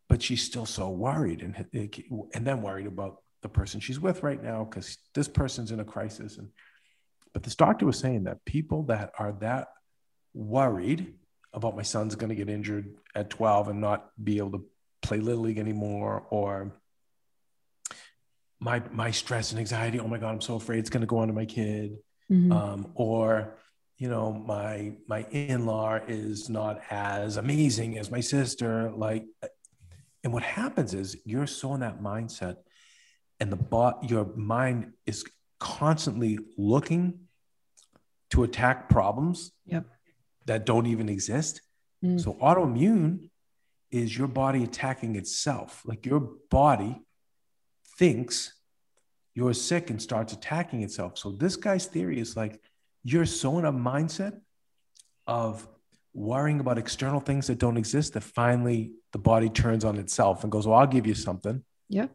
[0.08, 1.54] but she's still so worried and
[2.34, 5.84] and then worried about the person she's with right now because this person's in a
[5.84, 6.48] crisis and
[7.34, 9.68] but this doctor was saying that people that are that
[10.34, 11.14] worried
[11.52, 14.64] about my son's going to get injured at 12 and not be able to
[15.02, 16.72] play little league anymore or
[18.60, 21.18] my my stress and anxiety oh my god i'm so afraid it's going to go
[21.18, 21.96] on to my kid
[22.30, 22.52] Mhm.
[22.52, 23.56] um, or
[23.96, 29.24] you know my my in-law is not as amazing as my sister like
[30.22, 32.56] and what happens is you're so in that mindset
[33.40, 35.24] and the bot your mind is
[35.58, 37.20] constantly looking
[38.30, 39.86] to attack problems Yep.
[40.46, 41.62] that don't even exist
[42.04, 42.20] Mm.
[42.20, 43.30] so autoimmune
[43.90, 46.20] is your body attacking itself like your
[46.50, 47.00] body
[47.98, 48.54] thinks
[49.34, 51.18] you're sick and starts attacking itself.
[51.18, 52.60] So this guy's theory is like
[53.04, 54.40] you're so in a mindset
[55.26, 55.68] of
[56.14, 60.50] worrying about external things that don't exist that finally the body turns on itself and
[60.50, 62.08] goes, "Well, I'll give you something." Yeah.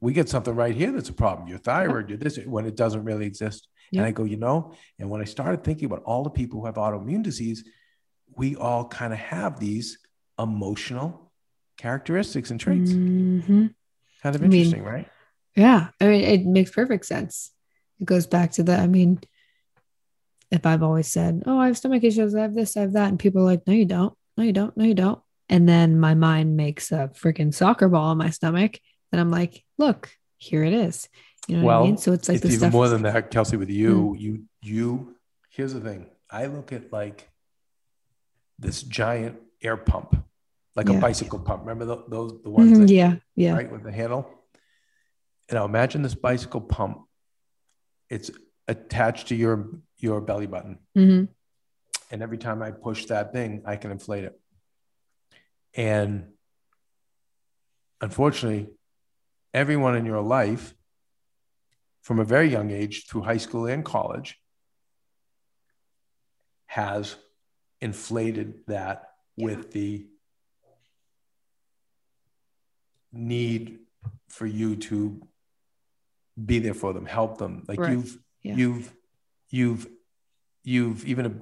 [0.00, 1.48] We get something right here that's a problem.
[1.48, 3.68] Your thyroid, your this when it doesn't really exist.
[3.92, 4.00] Yep.
[4.00, 6.66] And I go, you know, and when I started thinking about all the people who
[6.66, 7.64] have autoimmune disease,
[8.36, 9.98] we all kind of have these
[10.38, 11.32] emotional
[11.76, 12.92] characteristics and traits.
[12.92, 13.74] Mhm.
[14.22, 15.08] Kind of I mean, interesting, right?
[15.56, 17.50] Yeah, I mean, it makes perfect sense.
[18.00, 19.20] It goes back to the, I mean,
[20.50, 23.08] if I've always said, oh, I have stomach issues, I have this, I have that,
[23.08, 25.20] and people are like, no, you don't, no, you don't, no, you don't.
[25.48, 28.78] And then my mind makes a freaking soccer ball in my stomach.
[29.10, 31.08] And I'm like, look, here it is.
[31.46, 31.98] You know what I mean?
[31.98, 32.72] So it's like it's even stuff.
[32.72, 33.56] more than that, Kelsey.
[33.56, 34.20] With you, mm.
[34.20, 35.16] you, you.
[35.50, 36.06] Here's the thing.
[36.30, 37.28] I look at like
[38.58, 40.24] this giant air pump,
[40.74, 41.60] like a bicycle pump.
[41.62, 43.54] Remember tho- those the ones Mhm, that yeah, yeah.
[43.54, 44.26] right with the handle.
[45.48, 47.02] And now imagine this bicycle pump.
[48.08, 48.30] It's
[48.68, 51.24] attached to your your belly button, hmm
[52.10, 54.38] and every time I push that thing, I can inflate it.
[55.74, 56.32] And
[58.00, 58.68] unfortunately,
[59.54, 60.74] everyone in your life,
[62.02, 64.38] from a very young age through high school and college,
[66.66, 67.16] has
[67.80, 70.06] inflated that with the
[73.12, 73.78] need
[74.28, 75.20] for you to
[76.44, 77.64] be there for them, help them.
[77.68, 77.92] Like Right.
[77.92, 78.56] you've, Yeah.
[78.56, 78.92] you've,
[79.50, 79.86] you've,
[80.64, 81.32] you've even a,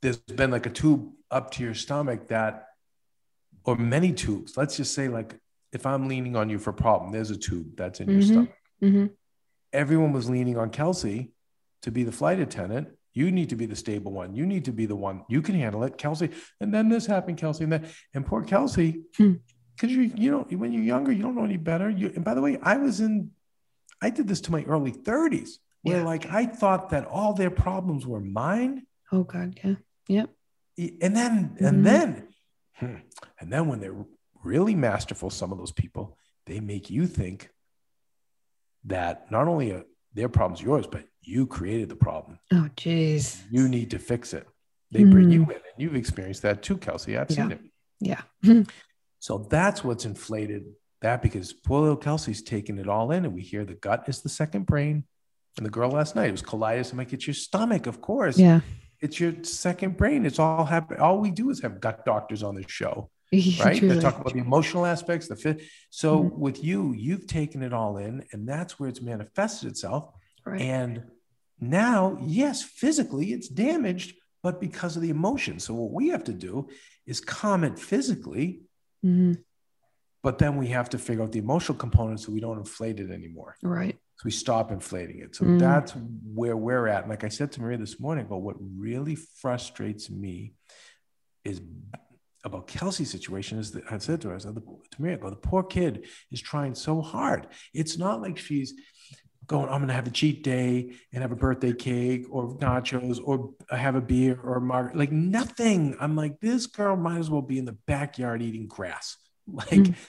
[0.00, 2.68] there's been like a tube up to your stomach that,
[3.64, 4.56] or many tubes.
[4.56, 5.38] Let's just say like
[5.72, 8.24] if I'm leaning on you for a problem, there's a tube that's in your Mhm.
[8.26, 8.54] stomach.
[8.80, 9.06] hmm
[9.72, 11.32] Everyone was leaning on Kelsey
[11.82, 12.88] to be the flight attendant.
[13.12, 14.36] You need to be the stable one.
[14.36, 15.24] You need to be the one.
[15.28, 16.30] You can handle it, Kelsey.
[16.60, 19.34] And then this happened, Kelsey, and then and poor Kelsey, Hmm.
[19.76, 21.88] Because you you know when you're younger, you don't know any better.
[21.90, 23.30] You and by the way, I was in,
[24.00, 26.04] I did this to my early 30s, where Yeah.
[26.04, 28.86] like I thought that all their problems were mine.
[29.12, 29.58] Oh, God.
[29.62, 29.74] Yeah.
[30.08, 30.30] Yep.
[30.78, 31.66] and then Mhm.
[31.68, 32.28] and then
[32.78, 32.96] hmm,
[33.40, 34.04] and then when they're
[34.42, 37.48] really masterful some of those people they make you think
[38.84, 39.84] that not only are
[40.14, 43.42] their problems yours but you created the problem Oh, jeez.
[43.50, 44.46] you need to fix it
[44.90, 45.50] they bring you Mhm.
[45.50, 47.60] in and you've experienced that too kelsey i've seen it
[48.00, 48.22] Yeah.
[49.24, 50.64] so that's what's inflated
[51.00, 54.20] that because poor little kelsey's taking it all in and we hear the gut is
[54.20, 54.96] the second brain
[55.56, 58.36] and the girl last night it was colitis i'm like it's your stomach of course
[58.38, 58.60] Yeah.
[59.06, 60.20] it's your second brain.
[60.28, 60.94] It's all happen.
[61.06, 62.94] All we do is have gut doctors on the show,
[63.64, 63.80] right?
[63.90, 65.56] They talk about the emotional aspects, the fit.
[66.00, 66.38] So Mhm.
[66.46, 70.02] with you, you've taken it all in, and that's where it's manifested itself.
[70.46, 70.60] Right.
[70.78, 70.92] And
[71.60, 72.00] now,
[72.40, 74.10] yes, physically it's damaged,
[74.46, 75.54] but because of the emotion.
[75.64, 76.68] So what we have to do
[77.12, 78.46] is calm it physically,
[79.04, 79.44] Mhm.
[80.22, 83.10] but then we have to figure out the emotional component so we don't inflate it
[83.10, 83.56] anymore.
[83.62, 83.94] Right.
[84.16, 85.34] So we stop inflating it.
[85.36, 85.58] So Mm.
[85.58, 85.92] that's
[86.34, 87.02] where we're at.
[87.02, 90.54] And like I said to Maria this morning, but what really frustrates me
[91.44, 91.60] is
[92.42, 94.62] about Kelsey's situation is that I said to her, I said to
[95.02, 97.48] Maria, go, the poor kid is trying so hard.
[97.74, 98.72] It's not like she's
[99.46, 103.20] going, I'm going to have a cheat day and have a birthday cake or nachos
[103.24, 104.98] or have a beer or a margarita.
[104.98, 105.96] Like nothing.
[106.00, 109.16] I'm like, this girl might as well be in the backyard eating grass.
[109.46, 109.68] Like,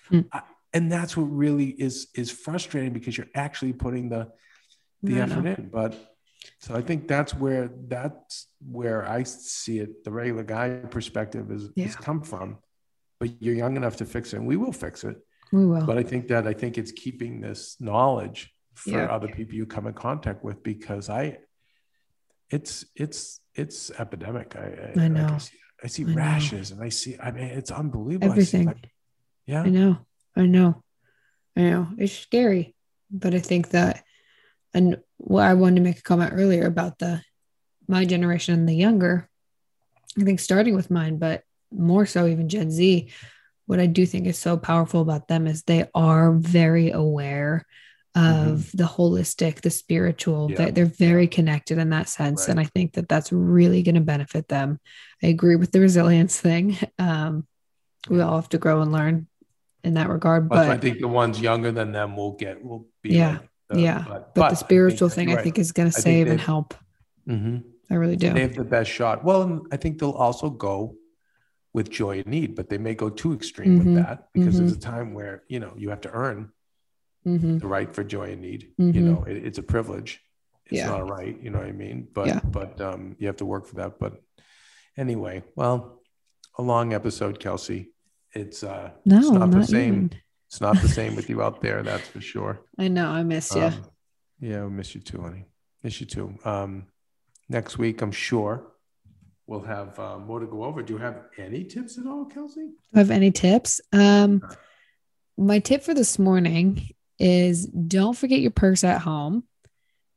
[0.10, 0.28] Mhm.
[0.32, 0.44] I-
[0.74, 4.30] and that's what really is is frustrating because you're actually putting the
[5.04, 5.56] the I effort know.
[5.58, 5.70] in.
[5.70, 5.96] But
[6.60, 10.04] so I think that's where that's where I see it.
[10.06, 11.86] The regular guy perspective is, Yeah.
[11.86, 12.58] is come from.
[13.20, 15.18] But you're young enough to fix it, and we will fix it.
[15.52, 15.86] We will.
[15.86, 19.06] But I think that I think it's keeping this knowledge for Yeah.
[19.06, 21.40] other people you come in contact with because I,
[22.50, 24.56] it's it's it's epidemic.
[24.56, 25.28] I I I, know.
[25.28, 26.16] can see, I see I know.
[26.16, 27.18] rashes, and I see.
[27.20, 28.32] I mean, it's unbelievable.
[28.34, 28.84] I see, Everything.
[29.48, 29.64] yeah.
[29.64, 29.98] I know.
[30.36, 30.84] I know.
[31.58, 31.88] I know.
[31.98, 32.76] It's scary.
[33.10, 34.04] But I think that,
[34.74, 37.22] and what I wanted to make a comment earlier about the
[37.88, 39.30] my generation and the younger,
[40.20, 43.10] I think starting with mine, but more so even Gen Z,
[43.68, 47.66] what I do think is so powerful about them is they are very aware
[48.16, 50.48] of the holistic, the spiritual.
[50.48, 50.62] Mm-hmm.
[50.62, 50.66] Yeah.
[50.66, 52.42] They, they're very connected in that sense.
[52.42, 52.50] Right.
[52.50, 54.80] And I think that that's really going to benefit them.
[55.22, 56.78] I agree with the resilience thing.
[57.00, 57.46] Um,
[58.10, 59.28] we all have to grow and learn
[59.84, 60.48] in that regard.
[60.48, 63.80] But, I think the ones younger than them will get will be Yeah, like the-
[63.82, 64.06] yeah.
[64.08, 66.74] But, but the spiritual thing, I think, is going to save and help.
[67.28, 67.58] hmm
[67.90, 68.32] I really do.
[68.34, 69.24] they have the best shot.
[69.24, 70.96] Well, and I think they'll also go
[71.74, 74.60] with joy and need, but they may go too extreme Mhm, with that because mhm.
[74.60, 76.50] there's a time where you know you have to earn
[77.26, 78.72] hmm the right for joy and need.
[78.80, 78.94] Mhm.
[78.96, 80.22] You know, it, it's a privilege.
[80.68, 80.88] It's Yeah.
[80.88, 81.36] not a right.
[81.44, 82.08] You know what I mean?
[82.14, 82.40] But Yeah.
[82.58, 84.00] but um, you have to work for that.
[84.00, 84.22] But
[84.98, 86.02] anyway, well,
[86.58, 87.92] a long episode, Kelsey.
[88.34, 89.94] It's uh, No, it's not, not, the same.
[89.96, 90.12] even.
[90.48, 91.84] It's not the same with you out there.
[91.84, 92.62] That's for sure.
[92.78, 93.08] I know.
[93.10, 93.62] I miss you.
[93.62, 93.86] Um,
[94.40, 95.46] yeah, I miss you too, honey.
[95.84, 96.38] Miss you too.
[96.46, 96.88] Um,
[97.50, 98.54] next week, I'm sure
[99.48, 100.82] we'll have uh, more to go over.
[100.84, 102.62] Do you have any tips at all, Kelsey?
[102.62, 103.82] Do you have any tips?
[103.94, 104.42] Um,
[105.38, 106.90] my tip for this morning
[107.20, 109.44] is don't forget your purse at home.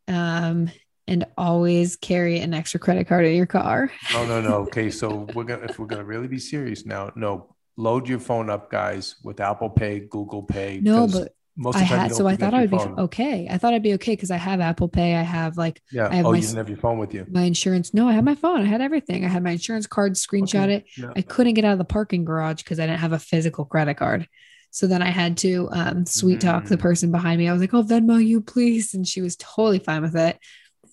[0.06, 0.70] Um,
[1.06, 3.90] and always carry an extra credit card in your car.
[4.12, 4.54] No, no, no.
[4.66, 8.50] Okay, so we're gonna if we're gonna really be serious now, no, load your phone
[8.50, 10.80] up, guys, with Apple Pay, Google Pay.
[10.82, 13.48] No, but most I of the time had so I thought I would be okay.
[13.50, 15.16] I thought I'd be okay because I have Apple Pay.
[15.16, 16.08] I have like Yeah.
[16.08, 17.26] I have oh, my you didn't have your phone with you.
[17.30, 17.92] my insurance.
[17.94, 18.60] No, I had my phone.
[18.60, 19.24] I had everything.
[19.24, 20.84] I had my insurance card, screenshot Okay, it.
[20.96, 21.10] yeah.
[21.16, 23.94] I couldn't get out of the parking garage because I didn't have a physical credit
[23.94, 24.28] card.
[24.70, 26.80] So then I had to um, sweet talk the Mm.
[26.80, 27.48] person behind me.
[27.48, 30.38] I was like, "Oh, Venmo you, please," and she was totally fine with it.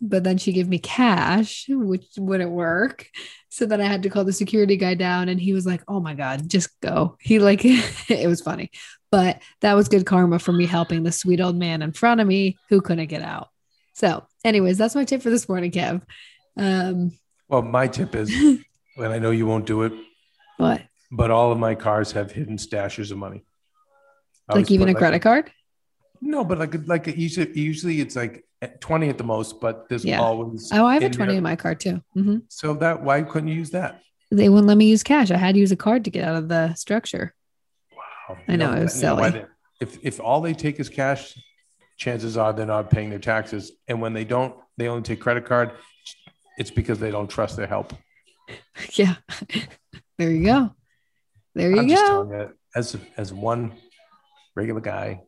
[0.02, 3.08] But then she gave me cash, which wouldn't work.
[3.50, 6.00] So then I had to call the security guy down, and he was like, "Oh
[6.00, 7.62] my god, just go." He like
[8.10, 8.72] it was funny,
[9.12, 12.28] but that was good karma for me helping the sweet old man in front of
[12.28, 13.50] me who couldn't get out.
[13.94, 16.02] So, anyways, that's my tip for this morning, Kev.
[16.58, 17.12] Um,
[17.48, 18.30] Well, my tip is,
[18.98, 19.94] and I know you won't do it,
[20.58, 20.82] what?
[21.12, 23.46] but all of my cars have hidden stashes of money.
[24.50, 25.52] Like even a credit card?
[26.22, 28.46] No, but like like usually usually it's like
[28.80, 30.22] twenty at the most, but there's Yeah.
[30.22, 31.38] always Oh, I have a 20 there.
[31.38, 32.02] in my card too.
[32.14, 34.02] hmm So that why couldn't you use that?
[34.32, 35.30] They wouldn't let me use cash.
[35.32, 37.34] I had to use a card to get out of the structure.
[37.96, 38.38] Wow.
[38.48, 39.46] I know, it was silly.
[39.82, 41.38] If if all they take is cash,
[41.98, 43.72] chances are they're not paying their taxes.
[43.88, 45.72] And when they don't, they only take credit card.
[46.58, 47.94] It's because they don't trust their help.
[48.94, 49.16] Yeah.
[50.18, 50.76] there you go.
[51.56, 52.32] There you I'm go.
[52.32, 53.72] you, as as one
[54.56, 55.22] regular guy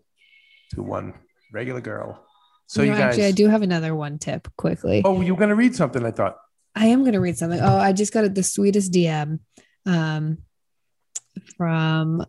[0.74, 1.14] to one
[1.54, 2.24] regular girl.
[2.68, 3.04] So You you, guys.
[3.04, 5.02] actually, I do have another one tip quickly.
[5.06, 6.06] oh, you were gonna read something?
[6.06, 6.38] I thought.
[6.76, 7.60] I am going to read something.
[7.60, 9.40] Oh, I just got the sweetest DM
[9.88, 10.38] um,
[11.58, 12.24] from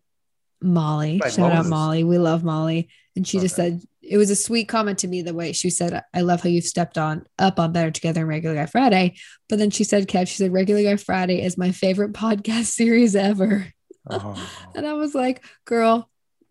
[0.63, 1.19] Molly.
[1.19, 2.03] By Shout out Molly.
[2.03, 2.89] We love Molly.
[3.15, 6.03] And she just said, it was a sweet comment to me the way she said,
[6.15, 9.17] I love how you've stepped on up on Better Together and Regular Guy Friday.
[9.51, 13.15] But then she said, Kev, she said, Regular Guy Friday is my favorite podcast series
[13.17, 13.67] ever.
[14.09, 16.09] Oh, And I was like, girl,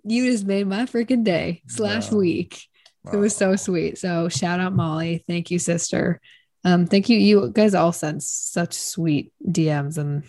[0.07, 2.19] you just made my freaking day slash Wow.
[2.19, 2.63] week.
[3.11, 3.97] It was so sweet.
[3.97, 5.23] So shout out Molly.
[5.27, 6.19] Thank you, sister.
[6.65, 7.17] Um, thank you.
[7.17, 10.23] You guys all sent such sweet DMs and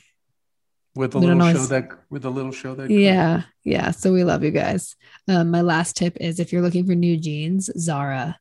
[0.94, 3.90] with a little show that with a little show that yeah, yeah.
[3.92, 4.94] So we love you guys.
[5.26, 8.38] Um, my last tip is if you're looking for new jeans, Zara.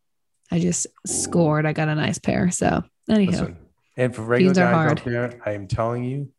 [0.52, 1.66] I just scored.
[1.66, 2.52] I got a nice pair.
[2.52, 3.58] So anyhow, Listen,
[3.98, 6.32] and for regular Jeans guys out there, I am telling you,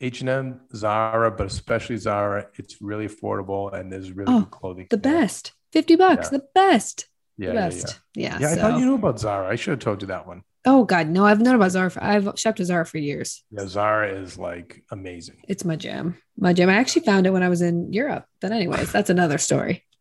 [0.00, 4.50] H and M, Zara, but especially Zara, it's really affordable and there's really Oh, good
[4.50, 4.86] clothing.
[4.90, 5.20] the there.
[5.20, 5.52] best.
[5.72, 6.38] 50 bucks, Yeah.
[6.38, 7.06] the best.
[7.36, 8.00] Yeah, the yeah, best.
[8.14, 8.22] Yeah.
[8.32, 8.38] yeah.
[8.40, 9.48] Yeah, I so- thought you knew about Zara.
[9.48, 10.42] I should have told you that one.
[10.66, 11.90] oh God, no, I've known about Zara.
[11.90, 13.44] For, I've shopped at Zara for years.
[13.50, 15.42] Yeah, Zara is like amazing.
[15.48, 16.16] It's my jam.
[16.36, 16.68] My jam.
[16.68, 18.26] I actually found it when I was in Europe.
[18.40, 19.84] But anyways, that's another story.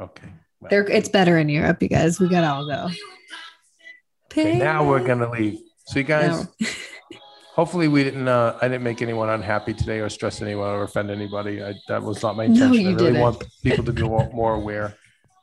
[0.00, 0.28] Okay.
[0.60, 2.20] Well, There, it's better in Europe, you guys.
[2.20, 2.88] We gotta all go.
[4.26, 5.58] okay, now we're gonna leave.
[5.86, 6.46] So you guys.
[7.58, 8.28] hopefully we didn't.
[8.28, 11.62] Uh, I didn't make anyone unhappy today, or stress anyone, or offend anybody.
[11.62, 12.82] I, that was not my No, intention.
[12.84, 13.20] you I really didn't.
[13.20, 14.94] want people to be more, aware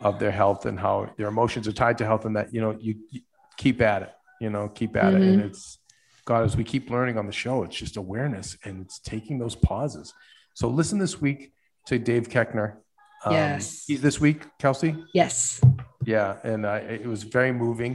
[0.02, 2.72] of their health and how their emotions are tied to health, and that you know
[2.80, 3.22] you, you
[3.58, 4.12] keep at it.
[4.40, 5.48] You know, keep at it, and Mm-hmm.
[5.48, 5.78] it's
[6.24, 7.64] God as we keep learning on the show.
[7.64, 10.14] It's just awareness, and it's taking those pauses.
[10.54, 11.52] So listen this week
[11.88, 12.78] to Dave Koechner.
[13.26, 13.84] Um, Yes.
[13.88, 14.96] he's this week, Kelsey.
[15.14, 15.60] Yes.
[16.06, 17.94] Yeah, and I, it was very moving.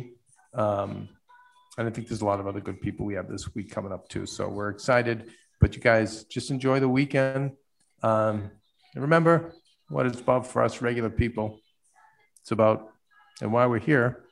[0.55, 1.09] Um,
[1.81, 3.91] and I think there's a lot of other good people we have this week coming
[3.91, 4.27] up too.
[4.27, 5.31] So we're excited.
[5.63, 7.53] But you guys just enjoy the weekend.
[8.03, 8.51] Um,
[8.95, 9.55] and remember
[9.89, 11.59] what it's about for us regular people.
[12.43, 12.91] It's about
[13.41, 14.25] and why we're here.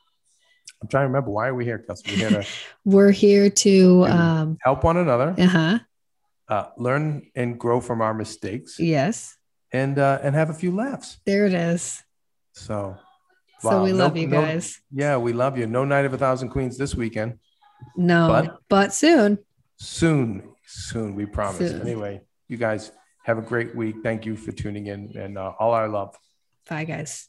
[0.82, 2.12] I'm trying to remember why are we here, Kelsey?
[2.20, 2.46] We're here to
[2.84, 5.78] We're here to um help one another, uh-huh.
[6.48, 9.36] uh, learn and grow from our mistakes, Yes.
[9.72, 11.18] and uh, and have a few laughs.
[11.24, 12.04] There it is.
[12.52, 12.96] So,
[13.60, 14.80] So we no- love you no- guys.
[14.92, 15.66] yeah, we love you.
[15.66, 17.38] No night of a thousand queens this weekend.
[17.96, 19.38] No, But- but, soon.
[19.76, 21.80] soon soon we promise Soon.
[21.80, 22.90] anyway you guys
[23.24, 26.14] have a great week thank you for tuning in and uh, all our love
[26.68, 27.28] Bye guys.